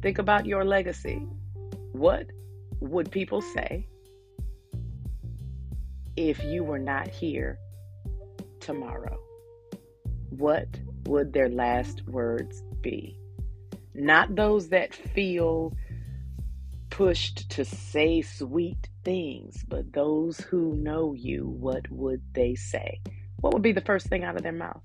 Think 0.02 0.18
about 0.18 0.46
your 0.46 0.66
legacy. 0.66 1.26
What 1.94 2.26
would 2.82 3.10
people 3.12 3.42
say 3.42 3.88
if 6.16 6.44
you 6.44 6.64
were 6.64 6.80
not 6.80 7.08
here 7.08 7.60
tomorrow? 8.60 9.20
What 10.30 10.68
would 11.06 11.34
their 11.34 11.50
last 11.50 12.08
words 12.08 12.62
be? 12.82 13.20
Not 13.94 14.36
those 14.36 14.70
that 14.70 14.94
feel 14.94 15.74
pushed 16.90 17.50
to 17.52 17.66
say 17.66 18.22
sweet 18.22 18.90
things, 19.04 19.64
but 19.68 19.94
those 19.94 20.40
who 20.40 20.76
know 20.76 21.14
you, 21.14 21.48
what 21.48 21.90
would 21.92 22.22
they 22.34 22.56
say? 22.56 23.02
What 23.42 23.54
would 23.54 23.62
be 23.62 23.72
the 23.72 23.82
first 23.82 24.08
thing 24.08 24.24
out 24.24 24.36
of 24.36 24.44
their 24.44 24.52
mouth? 24.52 24.84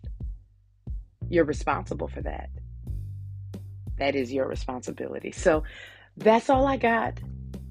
You're 1.29 1.45
responsible 1.45 2.09
for 2.09 2.23
that 2.23 2.51
that 4.01 4.17
is 4.17 4.33
your 4.33 4.49
responsibility. 4.49 5.31
So 5.31 5.63
that's 6.17 6.51
all 6.51 6.67
I 6.67 6.77
got. 6.77 7.21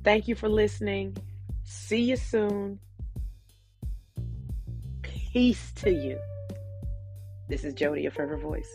Thank 0.04 0.30
you 0.30 0.36
for 0.36 0.48
listening. 0.48 1.18
See 1.64 2.04
you 2.04 2.16
soon. 2.16 2.80
Peace 5.32 5.72
to 5.76 5.92
you. 5.92 6.20
This 7.48 7.64
is 7.64 7.76
Jodie, 7.76 8.02
your 8.02 8.12
favorite 8.12 8.42
voice. 8.42 8.68